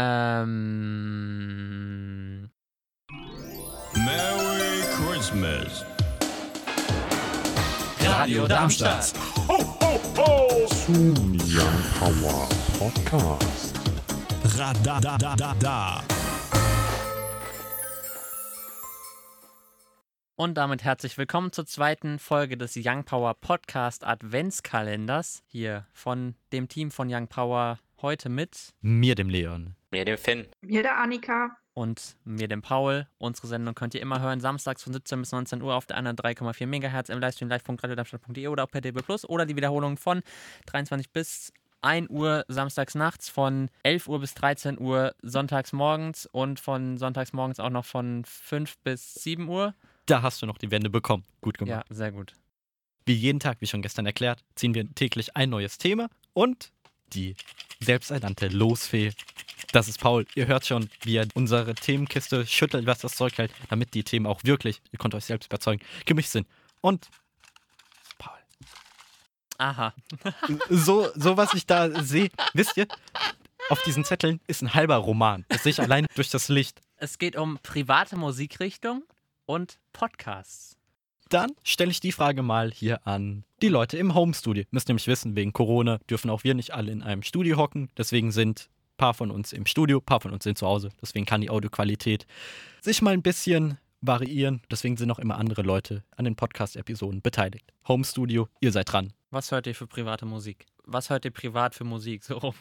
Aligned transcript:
Ähm. 0.00 1.18
Merry 3.96 4.82
Christmas. 4.94 5.84
Radio 8.04 8.46
Darmstadt. 8.46 9.12
Zum 10.86 11.34
Young 11.42 11.82
Power 11.98 12.48
Podcast. 12.78 13.74
Radadadada. 14.56 16.04
Und 20.36 20.54
damit 20.54 20.84
herzlich 20.84 21.18
willkommen 21.18 21.50
zur 21.50 21.66
zweiten 21.66 22.20
Folge 22.20 22.56
des 22.56 22.76
Young 22.76 23.02
Power 23.02 23.34
Podcast 23.34 24.06
Adventskalenders. 24.06 25.42
Hier 25.48 25.86
von 25.92 26.36
dem 26.52 26.68
Team 26.68 26.92
von 26.92 27.12
Young 27.12 27.26
Power 27.26 27.80
heute 28.02 28.28
mit 28.28 28.70
Mir, 28.80 29.14
dem 29.14 29.28
Leon. 29.28 29.74
Mir 29.90 30.04
den 30.04 30.18
Finn. 30.18 30.46
Mir 30.60 30.82
der 30.82 30.98
Annika. 30.98 31.56
und 31.74 32.16
mir, 32.24 32.48
dem 32.48 32.60
Paul. 32.60 33.06
Unsere 33.18 33.46
Sendung 33.46 33.74
könnt 33.74 33.94
ihr 33.94 34.00
immer 34.02 34.20
hören, 34.20 34.40
samstags 34.40 34.82
von 34.82 34.92
17 34.92 35.20
bis 35.20 35.32
19 35.32 35.62
Uhr 35.62 35.74
auf 35.74 35.86
der 35.86 35.96
anderen 35.96 36.16
3,4 36.16 36.66
MHz 36.66 37.08
im 37.08 37.20
Livestream 37.20 37.48
live.radiodarmstadt.de 37.48 38.48
oder 38.48 38.64
auch 38.64 38.70
per 38.70 38.80
DB 38.80 39.00
Plus 39.02 39.28
oder 39.28 39.46
die 39.46 39.56
Wiederholung 39.56 39.96
von 39.96 40.22
23 40.66 41.10
bis 41.10 41.52
1 41.80 42.10
Uhr 42.10 42.44
samstags 42.48 42.96
nachts, 42.96 43.28
von 43.28 43.70
11 43.84 44.08
Uhr 44.08 44.18
bis 44.18 44.34
13 44.34 44.80
Uhr 44.80 45.14
sonntags 45.22 45.72
morgens 45.72 46.26
und 46.26 46.58
von 46.58 46.98
sonntags 46.98 47.32
morgens 47.32 47.60
auch 47.60 47.70
noch 47.70 47.84
von 47.84 48.24
5 48.24 48.78
bis 48.78 49.14
7 49.14 49.48
Uhr. 49.48 49.74
Da 50.06 50.22
hast 50.22 50.42
du 50.42 50.46
noch 50.46 50.58
die 50.58 50.72
Wende 50.72 50.90
bekommen. 50.90 51.24
Gut 51.40 51.58
gemacht. 51.58 51.86
Ja, 51.88 51.94
sehr 51.94 52.10
gut. 52.10 52.34
Wie 53.06 53.14
jeden 53.14 53.38
Tag, 53.38 53.60
wie 53.60 53.66
schon 53.66 53.82
gestern 53.82 54.04
erklärt, 54.06 54.44
ziehen 54.56 54.74
wir 54.74 54.92
täglich 54.94 55.36
ein 55.36 55.50
neues 55.50 55.78
Thema 55.78 56.08
und 56.34 56.72
die 57.12 57.36
selbsternannte 57.80 58.48
Losfee. 58.48 59.12
Das 59.72 59.88
ist 59.88 60.00
Paul. 60.00 60.26
Ihr 60.34 60.46
hört 60.46 60.66
schon, 60.66 60.88
wie 61.02 61.16
er 61.16 61.26
unsere 61.34 61.74
Themenkiste 61.74 62.46
schüttelt, 62.46 62.86
was 62.86 63.00
das 63.00 63.16
Zeug 63.16 63.36
hält, 63.36 63.52
damit 63.68 63.94
die 63.94 64.02
Themen 64.02 64.26
auch 64.26 64.42
wirklich, 64.44 64.80
ihr 64.92 64.98
könnt 64.98 65.14
euch 65.14 65.24
selbst 65.24 65.46
überzeugen, 65.46 65.84
gemischt 66.06 66.30
sind. 66.30 66.46
Und 66.80 67.08
Paul. 68.18 68.38
Aha. 69.58 69.94
So, 70.70 71.08
so 71.14 71.36
was 71.36 71.54
ich 71.54 71.66
da 71.66 72.02
sehe, 72.02 72.30
wisst 72.54 72.76
ihr, 72.76 72.86
auf 73.68 73.82
diesen 73.82 74.04
Zetteln 74.04 74.40
ist 74.46 74.62
ein 74.62 74.72
halber 74.72 74.96
Roman. 74.96 75.44
Das 75.48 75.64
sehe 75.64 75.70
ich 75.70 75.80
allein 75.80 76.06
durch 76.14 76.30
das 76.30 76.48
Licht. 76.48 76.80
Es 76.96 77.18
geht 77.18 77.36
um 77.36 77.58
private 77.62 78.16
Musikrichtung 78.16 79.04
und 79.44 79.78
Podcasts. 79.92 80.77
Dann 81.28 81.50
stelle 81.62 81.90
ich 81.90 82.00
die 82.00 82.12
Frage 82.12 82.42
mal 82.42 82.70
hier 82.70 83.06
an 83.06 83.44
die 83.60 83.68
Leute 83.68 83.98
im 83.98 84.14
Homestudio. 84.14 84.64
Müsst 84.70 84.88
nämlich 84.88 85.06
wissen, 85.06 85.36
wegen 85.36 85.52
Corona 85.52 85.98
dürfen 86.08 86.30
auch 86.30 86.42
wir 86.42 86.54
nicht 86.54 86.72
alle 86.72 86.90
in 86.90 87.02
einem 87.02 87.22
Studio 87.22 87.56
hocken. 87.58 87.90
Deswegen 87.98 88.32
sind 88.32 88.70
ein 88.70 88.96
paar 88.96 89.14
von 89.14 89.30
uns 89.30 89.52
im 89.52 89.66
Studio, 89.66 89.98
ein 89.98 90.04
paar 90.04 90.20
von 90.20 90.32
uns 90.32 90.44
sind 90.44 90.56
zu 90.56 90.66
Hause. 90.66 90.90
Deswegen 91.02 91.26
kann 91.26 91.42
die 91.42 91.50
Audioqualität 91.50 92.26
sich 92.80 93.02
mal 93.02 93.12
ein 93.12 93.22
bisschen 93.22 93.78
variieren. 94.00 94.62
Deswegen 94.70 94.96
sind 94.96 95.10
auch 95.10 95.18
immer 95.18 95.36
andere 95.36 95.62
Leute 95.62 96.02
an 96.16 96.24
den 96.24 96.36
Podcast-Episoden 96.36 97.20
beteiligt. 97.20 97.72
Homestudio, 97.86 98.48
ihr 98.60 98.72
seid 98.72 98.90
dran. 98.90 99.12
Was 99.30 99.50
hört 99.50 99.66
ihr 99.66 99.74
für 99.74 99.86
private 99.86 100.24
Musik? 100.24 100.64
Was 100.84 101.10
hört 101.10 101.26
ihr 101.26 101.30
privat 101.30 101.74
für 101.74 101.84
Musik? 101.84 102.24
So 102.24 102.38
rum. 102.38 102.54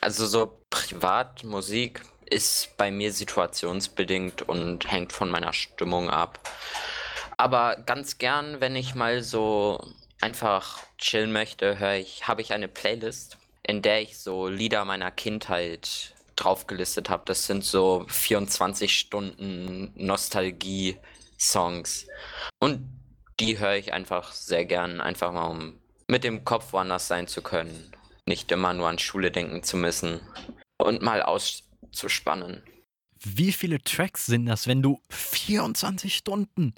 Also 0.00 0.26
so 0.26 0.58
Privatmusik 0.70 2.02
ist 2.28 2.76
bei 2.76 2.90
mir 2.90 3.12
situationsbedingt 3.12 4.42
und 4.42 4.90
hängt 4.90 5.12
von 5.12 5.30
meiner 5.30 5.52
Stimmung 5.52 6.10
ab. 6.10 6.40
Aber 7.36 7.76
ganz 7.86 8.18
gern, 8.18 8.60
wenn 8.60 8.76
ich 8.76 8.94
mal 8.94 9.22
so 9.22 9.92
einfach 10.20 10.80
chillen 10.98 11.32
möchte, 11.32 11.78
höre 11.78 11.94
ich, 11.94 12.28
habe 12.28 12.42
ich 12.42 12.52
eine 12.52 12.68
Playlist, 12.68 13.38
in 13.62 13.80
der 13.82 14.02
ich 14.02 14.18
so 14.18 14.48
Lieder 14.48 14.84
meiner 14.84 15.10
Kindheit 15.10 16.14
draufgelistet 16.36 17.10
habe. 17.10 17.24
Das 17.26 17.46
sind 17.46 17.64
so 17.64 18.06
24 18.08 18.96
Stunden 18.96 19.92
Nostalgie-Songs. 19.96 22.06
Und 22.60 22.88
die 23.40 23.58
höre 23.58 23.76
ich 23.76 23.92
einfach 23.92 24.32
sehr 24.32 24.64
gern, 24.64 25.00
einfach 25.00 25.32
mal 25.32 25.46
um 25.46 25.80
mit 26.06 26.24
dem 26.24 26.44
Kopf 26.44 26.72
woanders 26.72 27.08
sein 27.08 27.26
zu 27.26 27.42
können. 27.42 27.92
Nicht 28.26 28.52
immer 28.52 28.72
nur 28.72 28.88
an 28.88 28.98
Schule 28.98 29.30
denken 29.30 29.62
zu 29.62 29.76
müssen 29.76 30.20
und 30.78 31.02
mal 31.02 31.22
auszuspannen. 31.22 32.62
Wie 33.20 33.52
viele 33.52 33.82
Tracks 33.82 34.26
sind 34.26 34.46
das, 34.46 34.66
wenn 34.66 34.82
du 34.82 35.00
24 35.08 36.14
Stunden 36.14 36.74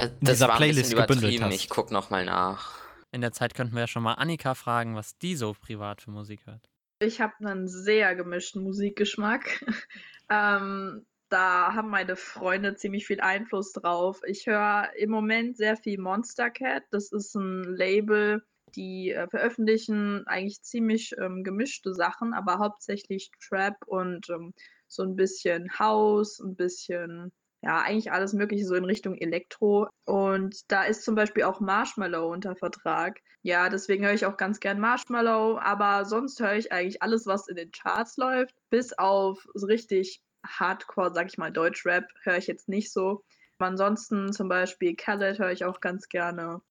Da, 0.00 0.06
In 0.06 0.12
das 0.20 0.38
dieser 0.38 0.48
Playlist 0.48 0.96
gebündelt 0.96 1.42
hast. 1.42 1.54
Ich 1.54 1.68
guck 1.68 1.90
noch 1.90 2.10
mal 2.10 2.24
nach. 2.24 2.78
In 3.12 3.20
der 3.20 3.32
Zeit 3.32 3.54
könnten 3.54 3.74
wir 3.74 3.80
ja 3.80 3.86
schon 3.86 4.02
mal 4.02 4.14
Annika 4.14 4.54
fragen, 4.54 4.94
was 4.94 5.18
die 5.18 5.36
so 5.36 5.54
privat 5.54 6.00
für 6.00 6.10
Musik 6.10 6.46
hört. 6.46 6.70
Ich 7.00 7.20
habe 7.20 7.34
einen 7.40 7.68
sehr 7.68 8.14
gemischten 8.14 8.62
Musikgeschmack. 8.62 9.64
ähm, 10.30 11.04
da 11.28 11.74
haben 11.74 11.90
meine 11.90 12.16
Freunde 12.16 12.76
ziemlich 12.76 13.06
viel 13.06 13.20
Einfluss 13.20 13.72
drauf. 13.72 14.20
Ich 14.26 14.46
höre 14.46 14.90
im 14.96 15.10
Moment 15.10 15.56
sehr 15.56 15.76
viel 15.76 15.98
Monster 15.98 16.50
Cat. 16.50 16.84
Das 16.90 17.12
ist 17.12 17.34
ein 17.34 17.64
Label, 17.64 18.42
die 18.74 19.10
äh, 19.10 19.28
veröffentlichen 19.28 20.26
eigentlich 20.26 20.62
ziemlich 20.62 21.12
ähm, 21.18 21.44
gemischte 21.44 21.94
Sachen, 21.94 22.32
aber 22.32 22.58
hauptsächlich 22.58 23.30
Trap 23.40 23.76
und 23.86 24.30
ähm, 24.30 24.54
so 24.86 25.02
ein 25.02 25.14
bisschen 25.14 25.78
House, 25.78 26.40
ein 26.40 26.56
bisschen, 26.56 27.32
ja, 27.62 27.82
eigentlich 27.82 28.12
alles 28.12 28.32
Mögliche 28.32 28.64
so 28.64 28.74
in 28.74 28.84
Richtung 28.84 29.14
Elektro. 29.16 29.88
Und 30.04 30.70
da 30.70 30.84
ist 30.84 31.04
zum 31.04 31.14
Beispiel 31.14 31.42
auch 31.42 31.60
Marshmallow 31.60 32.32
unter 32.32 32.56
Vertrag. 32.56 33.20
Ja, 33.42 33.68
deswegen 33.68 34.04
höre 34.04 34.14
ich 34.14 34.26
auch 34.26 34.36
ganz 34.36 34.60
gern 34.60 34.80
Marshmallow, 34.80 35.58
aber 35.58 36.04
sonst 36.04 36.40
höre 36.40 36.54
ich 36.54 36.72
eigentlich 36.72 37.02
alles, 37.02 37.26
was 37.26 37.48
in 37.48 37.56
den 37.56 37.70
Charts 37.70 38.16
läuft, 38.16 38.54
bis 38.70 38.92
auf 38.98 39.46
so 39.54 39.66
richtig 39.66 40.22
Hardcore, 40.46 41.12
sag 41.12 41.28
ich 41.28 41.38
mal, 41.38 41.52
Deutschrap 41.52 42.06
höre 42.22 42.38
ich 42.38 42.46
jetzt 42.46 42.68
nicht 42.68 42.92
so. 42.92 43.24
Ansonsten 43.58 44.32
zum 44.32 44.48
Beispiel 44.48 44.96
Khaled 44.96 45.38
höre 45.38 45.52
ich 45.52 45.66
auch 45.66 45.80
ganz 45.80 46.08
gerne. 46.08 46.62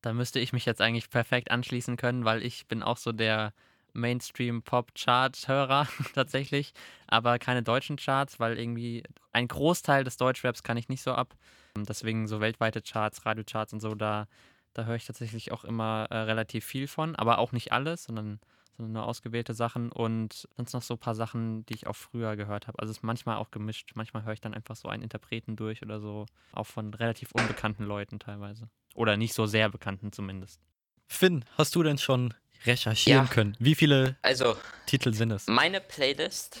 Da 0.00 0.12
müsste 0.12 0.40
ich 0.40 0.52
mich 0.52 0.66
jetzt 0.66 0.80
eigentlich 0.80 1.10
perfekt 1.10 1.50
anschließen 1.50 1.96
können, 1.96 2.24
weil 2.24 2.42
ich 2.42 2.66
bin 2.66 2.82
auch 2.82 2.96
so 2.96 3.12
der 3.12 3.52
Mainstream-Pop-Chart-Hörer 3.98 5.88
tatsächlich, 6.14 6.72
aber 7.06 7.38
keine 7.38 7.62
deutschen 7.62 7.96
Charts, 7.96 8.40
weil 8.40 8.58
irgendwie 8.58 9.02
ein 9.32 9.48
Großteil 9.48 10.04
des 10.04 10.16
Deutschraps 10.16 10.62
kann 10.62 10.76
ich 10.76 10.88
nicht 10.88 11.02
so 11.02 11.12
ab. 11.12 11.36
Deswegen 11.76 12.26
so 12.26 12.40
weltweite 12.40 12.82
Charts, 12.82 13.24
Radiocharts 13.26 13.72
und 13.72 13.80
so, 13.80 13.94
da, 13.94 14.26
da 14.74 14.84
höre 14.84 14.96
ich 14.96 15.06
tatsächlich 15.06 15.52
auch 15.52 15.64
immer 15.64 16.06
äh, 16.10 16.16
relativ 16.18 16.64
viel 16.64 16.88
von, 16.88 17.14
aber 17.16 17.38
auch 17.38 17.52
nicht 17.52 17.72
alles, 17.72 18.04
sondern, 18.04 18.40
sondern 18.76 18.92
nur 18.92 19.06
ausgewählte 19.06 19.54
Sachen 19.54 19.92
und 19.92 20.48
sonst 20.56 20.72
noch 20.72 20.82
so 20.82 20.94
ein 20.94 21.00
paar 21.00 21.14
Sachen, 21.14 21.66
die 21.66 21.74
ich 21.74 21.86
auch 21.86 21.96
früher 21.96 22.36
gehört 22.36 22.66
habe. 22.66 22.78
Also 22.78 22.90
es 22.90 22.98
ist 22.98 23.02
manchmal 23.02 23.36
auch 23.36 23.50
gemischt. 23.50 23.92
Manchmal 23.94 24.24
höre 24.24 24.32
ich 24.32 24.40
dann 24.40 24.54
einfach 24.54 24.76
so 24.76 24.88
einen 24.88 25.02
Interpreten 25.02 25.56
durch 25.56 25.82
oder 25.82 26.00
so, 26.00 26.26
auch 26.52 26.66
von 26.66 26.94
relativ 26.94 27.32
unbekannten 27.32 27.84
Leuten 27.84 28.18
teilweise. 28.18 28.68
Oder 28.94 29.16
nicht 29.16 29.34
so 29.34 29.46
sehr 29.46 29.68
bekannten 29.68 30.12
zumindest. 30.12 30.60
Finn, 31.06 31.44
hast 31.56 31.74
du 31.74 31.82
denn 31.82 31.98
schon 31.98 32.34
recherchieren 32.66 33.24
Ja. 33.26 33.30
können? 33.32 33.56
Wie 33.58 33.74
viele 33.74 34.16
Also, 34.22 34.56
Titel 34.86 35.12
sind 35.14 35.30
es? 35.32 35.46
meine 35.46 35.80
Playlist, 35.80 36.58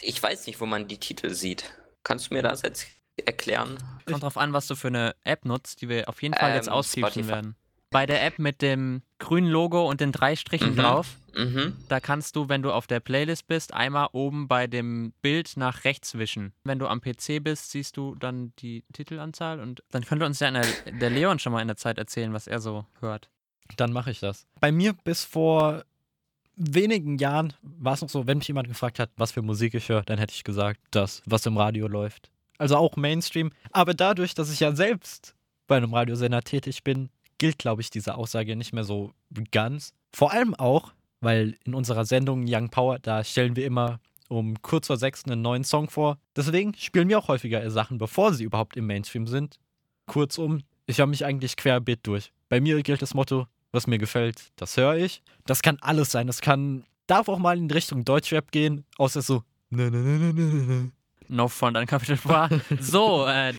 ich 0.00 0.22
weiß 0.22 0.46
nicht, 0.46 0.60
wo 0.60 0.66
man 0.66 0.88
die 0.88 0.98
Titel 0.98 1.30
sieht. 1.30 1.64
Kannst 2.04 2.30
du 2.30 2.34
mir 2.34 2.42
das 2.42 2.62
jetzt 2.62 2.86
erklären? 3.26 3.78
Kommt 4.06 4.22
drauf 4.22 4.38
an, 4.38 4.52
was 4.52 4.66
du 4.66 4.74
für 4.76 4.88
eine 4.88 5.14
App 5.24 5.44
nutzt, 5.44 5.82
die 5.82 5.88
wir 5.88 6.08
auf 6.08 6.22
jeden 6.22 6.34
Fall 6.34 6.54
jetzt 6.54 6.68
Ähm, 6.68 6.72
auspiepsen 6.74 7.24
Spotify. 7.24 7.28
werden. 7.34 7.56
Bei 7.90 8.04
der 8.04 8.22
App 8.24 8.38
mit 8.38 8.60
dem 8.60 9.02
grünen 9.18 9.48
Logo 9.50 9.88
und 9.88 10.00
den 10.02 10.12
drei 10.12 10.36
Strichen 10.36 10.72
Mhm. 10.72 10.76
drauf, 10.76 11.18
Mhm. 11.34 11.74
da 11.88 12.00
kannst 12.00 12.36
du, 12.36 12.48
wenn 12.50 12.60
du 12.62 12.70
auf 12.70 12.86
der 12.86 13.00
Playlist 13.00 13.46
bist, 13.46 13.72
einmal 13.72 14.08
oben 14.12 14.46
bei 14.46 14.66
dem 14.66 15.12
Bild 15.22 15.56
nach 15.56 15.84
rechts 15.84 16.16
wischen. 16.18 16.52
Wenn 16.64 16.78
du 16.78 16.86
am 16.86 17.00
PC 17.00 17.40
bist, 17.42 17.70
siehst 17.70 17.96
du 17.96 18.14
dann 18.14 18.52
die 18.58 18.84
Titelanzahl 18.92 19.58
und 19.60 19.82
dann 19.90 20.04
könnte 20.04 20.26
uns 20.26 20.38
ja 20.40 20.50
der, 20.50 20.66
der 20.84 21.08
Leon 21.10 21.38
schon 21.38 21.52
mal 21.52 21.62
in 21.62 21.68
der 21.68 21.76
Zeit 21.78 21.96
erzählen, 21.96 22.32
was 22.34 22.46
er 22.46 22.60
so 22.60 22.84
hört. 23.00 23.30
Dann 23.76 23.92
mache 23.92 24.10
ich 24.10 24.20
das. 24.20 24.46
Bei 24.60 24.72
mir 24.72 24.92
bis 24.92 25.24
vor 25.24 25.84
wenigen 26.56 27.18
Jahren 27.18 27.52
war 27.62 27.94
es 27.94 28.02
noch 28.02 28.08
so, 28.08 28.26
wenn 28.26 28.38
mich 28.38 28.48
jemand 28.48 28.68
gefragt 28.68 28.98
hat, 28.98 29.10
was 29.16 29.32
für 29.32 29.42
Musik 29.42 29.74
ich 29.74 29.88
höre, 29.88 30.02
dann 30.02 30.18
hätte 30.18 30.34
ich 30.34 30.44
gesagt, 30.44 30.80
das, 30.90 31.22
was 31.24 31.46
im 31.46 31.56
Radio 31.56 31.86
läuft. 31.86 32.30
Also 32.58 32.76
auch 32.76 32.96
Mainstream. 32.96 33.52
Aber 33.70 33.94
dadurch, 33.94 34.34
dass 34.34 34.52
ich 34.52 34.60
ja 34.60 34.74
selbst 34.74 35.34
bei 35.68 35.76
einem 35.76 35.94
Radiosender 35.94 36.42
tätig 36.42 36.82
bin, 36.82 37.10
gilt, 37.38 37.58
glaube 37.58 37.82
ich, 37.82 37.90
diese 37.90 38.16
Aussage 38.16 38.56
nicht 38.56 38.72
mehr 38.72 38.84
so 38.84 39.12
ganz. 39.52 39.94
Vor 40.12 40.32
allem 40.32 40.54
auch, 40.56 40.92
weil 41.20 41.56
in 41.64 41.74
unserer 41.74 42.04
Sendung 42.04 42.44
Young 42.48 42.70
Power, 42.70 42.98
da 42.98 43.22
stellen 43.22 43.54
wir 43.54 43.64
immer 43.64 44.00
um 44.28 44.60
kurz 44.60 44.88
vor 44.88 44.96
sechs 44.96 45.24
einen 45.24 45.40
neuen 45.40 45.64
Song 45.64 45.88
vor. 45.88 46.18
Deswegen 46.36 46.74
spielen 46.74 47.08
wir 47.08 47.18
auch 47.18 47.28
häufiger 47.28 47.70
Sachen, 47.70 47.98
bevor 47.98 48.34
sie 48.34 48.44
überhaupt 48.44 48.76
im 48.76 48.86
Mainstream 48.86 49.26
sind. 49.26 49.58
Kurzum, 50.06 50.62
ich 50.86 50.98
höre 50.98 51.06
mich 51.06 51.24
eigentlich 51.24 51.56
querbeet 51.56 52.06
durch. 52.06 52.32
Bei 52.48 52.60
mir 52.60 52.82
gilt 52.82 53.02
das 53.02 53.14
Motto, 53.14 53.46
was 53.72 53.86
mir 53.86 53.98
gefällt, 53.98 54.52
das 54.56 54.76
höre 54.76 54.96
ich. 54.96 55.22
Das 55.46 55.62
kann 55.62 55.78
alles 55.80 56.10
sein. 56.10 56.26
Das 56.26 56.40
kann, 56.40 56.84
darf 57.06 57.28
auch 57.28 57.38
mal 57.38 57.56
in 57.56 57.70
Richtung 57.70 58.04
Deutschrap 58.04 58.50
gehen, 58.50 58.84
außer 58.96 59.22
so. 59.22 59.42
Ne, 59.70 59.90
ne, 59.90 59.98
ne, 59.98 60.18
ne, 60.18 60.32
ne, 60.32 60.64
ne. 60.64 60.92
No 61.28 61.48
Front 61.48 61.76
an 61.76 61.86
Capital 61.86 62.16
Bra. 62.16 62.48
So, 62.80 63.26
äh, 63.26 63.54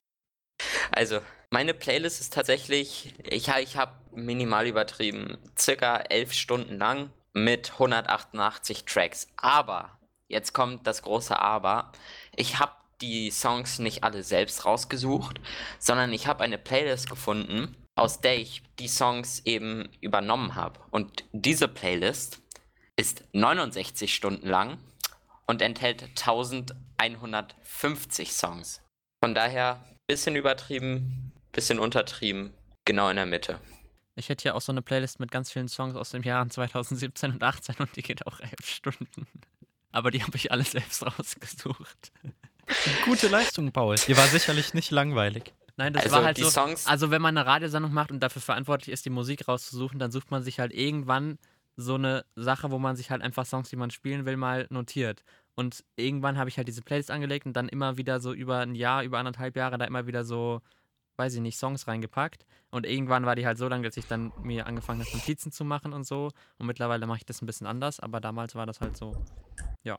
Also, 0.92 1.20
meine 1.52 1.74
Playlist 1.74 2.20
ist 2.20 2.34
tatsächlich, 2.34 3.14
ich, 3.24 3.48
ich 3.48 3.78
habe 3.78 3.94
minimal 4.14 4.68
übertrieben, 4.68 5.38
circa 5.58 5.98
elf 5.98 6.34
Stunden 6.34 6.78
lang 6.78 7.12
mit 7.34 7.74
188 7.74 8.86
Tracks. 8.86 9.28
Aber 9.38 10.00
jetzt 10.28 10.54
kommt 10.54 10.88
das 10.88 11.04
große 11.04 11.40
Aber. 11.40 11.92
Ich 12.36 12.60
habe 12.60 12.74
die 13.02 13.32
Songs 13.32 13.80
nicht 13.80 14.04
alle 14.04 14.24
selbst 14.24 14.66
rausgesucht, 14.66 15.40
sondern 15.78 16.12
ich 16.12 16.28
habe 16.28 16.44
eine 16.44 16.58
Playlist 16.58 17.10
gefunden, 17.10 17.76
aus 18.00 18.22
der 18.22 18.40
ich 18.40 18.64
die 18.80 18.88
Songs 18.88 19.42
eben 19.46 19.90
übernommen 20.02 20.56
habe. 20.56 20.80
Und 20.90 21.26
diese 21.32 21.68
Playlist 21.68 22.42
ist 22.96 23.24
69 23.34 24.12
Stunden 24.14 24.48
lang 24.48 24.80
und 25.46 25.62
enthält 25.62 26.02
1150 26.04 28.34
Songs. 28.34 28.82
Von 29.24 29.36
daher 29.36 29.84
bisschen 30.08 30.36
übertrieben, 30.36 31.32
bisschen 31.52 31.78
untertrieben, 31.80 32.54
genau 32.86 33.10
in 33.10 33.18
der 33.18 33.26
Mitte. 33.26 33.60
Ich 34.16 34.30
hätte 34.30 34.44
hier 34.44 34.56
auch 34.56 34.62
so 34.62 34.72
eine 34.72 34.82
Playlist 34.82 35.20
mit 35.20 35.32
ganz 35.32 35.52
vielen 35.52 35.68
Songs 35.68 35.96
aus 35.96 36.12
den 36.12 36.24
Jahren 36.24 36.50
2017 36.50 37.34
und 37.34 37.44
18 37.44 37.76
und 37.80 37.94
die 37.96 38.02
geht 38.02 38.26
auch 38.28 38.40
elf 38.40 38.66
Stunden. 38.66 39.28
Aber 39.92 40.12
die 40.12 40.24
habe 40.24 40.36
ich 40.36 40.52
alle 40.52 40.64
selbst 40.64 41.06
rausgesucht. 41.06 42.12
Gute 43.06 43.28
Leistung, 43.28 43.72
Paul. 43.72 43.96
Dir 43.96 44.18
war 44.18 44.28
sicherlich 44.28 44.74
nicht 44.74 44.92
langweilig. 44.92 45.54
Nein, 45.80 45.94
das 45.94 46.04
Also 46.04 46.18
war 46.18 46.26
halt 46.26 46.38
die 46.38 46.44
so. 46.44 46.50
Songs, 46.50 46.86
Also 46.88 47.10
wenn 47.10 47.22
man 47.22 47.38
eine 47.38 47.48
Radiosendung 47.48 47.94
macht 47.94 48.12
und 48.12 48.20
dafür 48.20 48.42
verantwortlich 48.42 48.90
ist, 48.94 49.06
die 49.06 49.10
Musik 49.10 49.48
rauszusuchen, 49.48 49.98
dann 49.98 50.12
sucht 50.12 50.30
man 50.30 50.44
sich 50.44 50.60
halt 50.60 50.74
irgendwann 50.74 51.40
so 51.78 51.96
eine 51.96 52.26
Sache, 52.36 52.70
wo 52.70 52.80
man 52.80 52.98
sich 52.98 53.12
halt 53.12 53.22
einfach 53.22 53.46
Songs, 53.46 53.70
die 53.70 53.78
man 53.78 53.90
spielen 53.90 54.26
will, 54.26 54.36
mal 54.36 54.68
notiert. 54.70 55.24
Und 55.56 55.86
irgendwann 55.96 56.38
habe 56.38 56.50
ich 56.50 56.58
halt 56.58 56.68
diese 56.68 56.82
Playlist 56.82 57.10
angelegt 57.12 57.46
und 57.46 57.54
dann 57.54 57.70
immer 57.70 57.96
wieder 57.96 58.20
so 58.20 58.34
über 58.34 58.60
ein 58.60 58.76
Jahr, 58.76 59.04
über 59.04 59.20
anderthalb 59.20 59.56
Jahre 59.56 59.78
da 59.78 59.86
immer 59.86 60.06
wieder 60.06 60.26
so, 60.26 60.60
weiß 61.16 61.34
ich 61.36 61.40
nicht, 61.42 61.58
Songs 61.58 61.88
reingepackt. 61.88 62.46
Und 62.72 62.86
irgendwann 62.86 63.26
war 63.26 63.38
die 63.38 63.46
halt 63.46 63.58
so 63.58 63.70
lang, 63.70 63.82
dass 63.82 63.96
ich 63.96 64.06
dann 64.06 64.34
mir 64.44 64.68
angefangen 64.68 65.00
habe, 65.00 65.16
Notizen 65.16 65.54
zu 65.54 65.64
machen 65.64 65.94
und 65.94 66.06
so. 66.06 66.30
Und 66.58 66.68
mittlerweile 66.68 67.08
mache 67.08 67.20
ich 67.20 67.26
das 67.26 67.42
ein 67.42 67.46
bisschen 67.46 67.68
anders, 67.68 68.02
aber 68.02 68.20
damals 68.20 68.54
war 68.56 68.66
das 68.66 68.82
halt 68.82 68.98
so. 68.98 69.16
ja, 69.84 69.98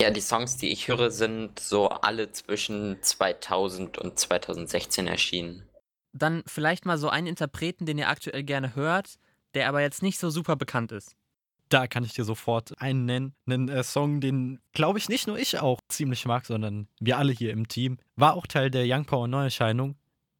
die 0.00 0.20
Songs, 0.20 0.56
die 0.56 0.68
ich 0.68 0.88
höre, 0.88 1.10
sind 1.10 1.58
so 1.58 1.88
alle 1.88 2.30
zwischen 2.30 3.02
2000 3.02 3.98
und 3.98 4.18
2016 4.18 5.06
erschienen. 5.06 5.68
Dann 6.12 6.42
vielleicht 6.46 6.86
mal 6.86 6.98
so 6.98 7.08
einen 7.08 7.26
Interpreten, 7.26 7.84
den 7.84 7.98
ihr 7.98 8.08
aktuell 8.08 8.44
gerne 8.44 8.74
hört, 8.74 9.18
der 9.54 9.68
aber 9.68 9.80
jetzt 9.80 10.02
nicht 10.02 10.18
so 10.18 10.30
super 10.30 10.56
bekannt 10.56 10.92
ist. 10.92 11.16
Da 11.68 11.86
kann 11.86 12.04
ich 12.04 12.14
dir 12.14 12.24
sofort 12.24 12.80
einen 12.80 13.04
nennen. 13.04 13.34
Einen 13.46 13.68
äh, 13.68 13.82
Song, 13.82 14.20
den, 14.20 14.60
glaube 14.72 14.98
ich, 14.98 15.08
nicht 15.08 15.26
nur 15.26 15.38
ich 15.38 15.58
auch 15.58 15.80
ziemlich 15.88 16.24
mag, 16.24 16.46
sondern 16.46 16.88
wir 16.98 17.18
alle 17.18 17.32
hier 17.32 17.52
im 17.52 17.68
Team. 17.68 17.98
War 18.16 18.34
auch 18.34 18.46
Teil 18.46 18.70
der 18.70 18.84
Young 18.86 19.04
Power 19.04 19.28
Neuerscheinung. 19.28 19.96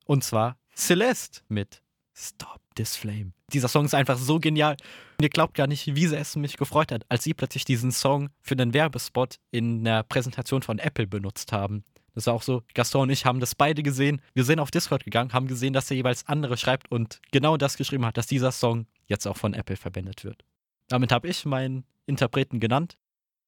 Und 0.07 0.25
zwar 0.25 0.57
Celeste 0.75 1.43
mit 1.49 1.83
Stop 2.15 2.61
This 2.77 2.97
Flame. 2.97 3.33
Dieser 3.53 3.69
Song 3.69 3.87
ist 3.87 3.95
einfach 3.95 4.19
so 4.19 4.39
genial. 4.39 4.77
Und 5.19 5.23
ihr 5.23 5.31
glaubt 5.31 5.55
gar 5.55 5.67
nicht, 5.67 5.95
wie 5.95 6.07
sehr 6.07 6.21
es 6.21 6.37
mich 6.37 6.57
gefreut 6.57 6.93
hat, 6.93 7.05
als 7.09 7.25
sie 7.25 7.35
plötzlich 7.35 7.65
diesen 7.65 7.93
Song 7.93 8.31
für 8.41 8.57
den 8.57 8.75
Werbespot 8.75 9.37
in 9.51 9.85
der 9.85 10.03
Präsentation 10.03 10.63
von 10.63 10.79
Apple 10.79 11.07
benutzt 11.07 11.53
haben. 11.53 11.85
Das 12.15 12.27
war 12.27 12.35
auch 12.35 12.43
so, 12.43 12.63
Gaston 12.75 13.03
und 13.03 13.11
ich 13.11 13.25
haben 13.25 13.41
das 13.41 13.55
beide 13.55 13.83
gesehen. 13.83 14.21
Wir 14.35 14.45
sind 14.45 14.59
auf 14.59 14.71
Discord 14.71 15.05
gegangen, 15.05 15.33
haben 15.33 15.47
gesehen, 15.47 15.73
dass 15.73 15.91
er 15.91 15.97
jeweils 15.97 16.27
andere 16.27 16.57
schreibt 16.57 16.91
und 16.91 17.21
genau 17.31 17.57
das 17.57 17.77
geschrieben 17.77 18.05
hat, 18.05 18.17
dass 18.17 18.27
dieser 18.27 18.51
Song 18.51 18.87
jetzt 19.07 19.27
auch 19.27 19.37
von 19.37 19.55
Apple 19.55 19.77
verwendet 19.77 20.25
wird. 20.25 20.45
Damit 20.89 21.13
habe 21.13 21.29
ich 21.29 21.45
meinen 21.45 21.85
Interpreten 22.07 22.61
genannt. 22.61 22.97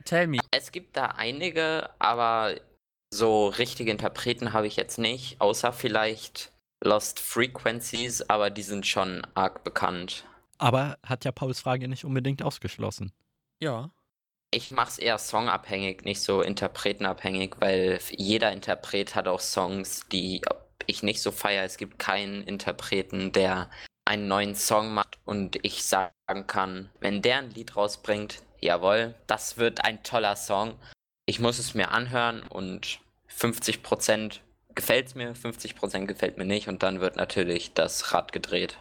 Tell 0.04 0.28
me. 0.28 0.38
Es 0.52 0.72
gibt 0.72 0.96
da 0.96 1.06
einige, 1.06 1.90
aber 1.98 2.54
so 3.12 3.48
richtige 3.48 3.90
Interpreten 3.90 4.52
habe 4.52 4.66
ich 4.66 4.76
jetzt 4.76 4.98
nicht, 4.98 5.40
außer 5.40 5.72
vielleicht 5.72 6.52
Lost 6.82 7.20
Frequencies, 7.20 8.22
aber 8.22 8.50
die 8.50 8.62
sind 8.62 8.86
schon 8.86 9.26
arg 9.34 9.64
bekannt. 9.64 10.24
Aber 10.58 10.98
hat 11.04 11.24
ja 11.24 11.32
Pauls 11.32 11.60
Frage 11.60 11.88
nicht 11.88 12.04
unbedingt 12.04 12.42
ausgeschlossen. 12.42 13.12
Ja. 13.60 13.90
Ich 14.52 14.70
mache 14.70 14.88
es 14.88 14.98
eher 14.98 15.18
songabhängig, 15.18 16.02
nicht 16.02 16.20
so 16.20 16.42
interpretenabhängig, 16.42 17.56
weil 17.60 18.00
jeder 18.10 18.52
Interpret 18.52 19.14
hat 19.14 19.28
auch 19.28 19.40
Songs, 19.40 20.06
die 20.10 20.42
ich 20.86 21.02
nicht 21.02 21.22
so 21.22 21.30
feiere. 21.30 21.64
Es 21.64 21.76
gibt 21.76 21.98
keinen 21.98 22.42
Interpreten, 22.42 23.32
der 23.32 23.70
einen 24.04 24.26
neuen 24.26 24.54
Song 24.54 24.92
macht 24.92 25.18
und 25.24 25.58
ich 25.64 25.84
sagen 25.84 26.46
kann, 26.46 26.90
wenn 26.98 27.22
der 27.22 27.38
ein 27.38 27.50
Lied 27.50 27.76
rausbringt, 27.76 28.42
jawohl, 28.60 29.14
das 29.26 29.56
wird 29.56 29.84
ein 29.84 30.02
toller 30.02 30.34
Song. 30.34 30.74
Ich 31.26 31.38
muss 31.38 31.58
es 31.58 31.74
mir 31.74 31.92
anhören 31.92 32.42
und 32.42 32.98
50% 33.30 34.40
gefällt 34.74 35.08
es 35.08 35.14
mir, 35.14 35.34
50% 35.34 36.06
gefällt 36.06 36.38
mir 36.38 36.44
nicht 36.44 36.68
und 36.68 36.82
dann 36.82 37.00
wird 37.00 37.16
natürlich 37.16 37.72
das 37.74 38.12
Rad 38.12 38.32
gedreht. 38.32 38.78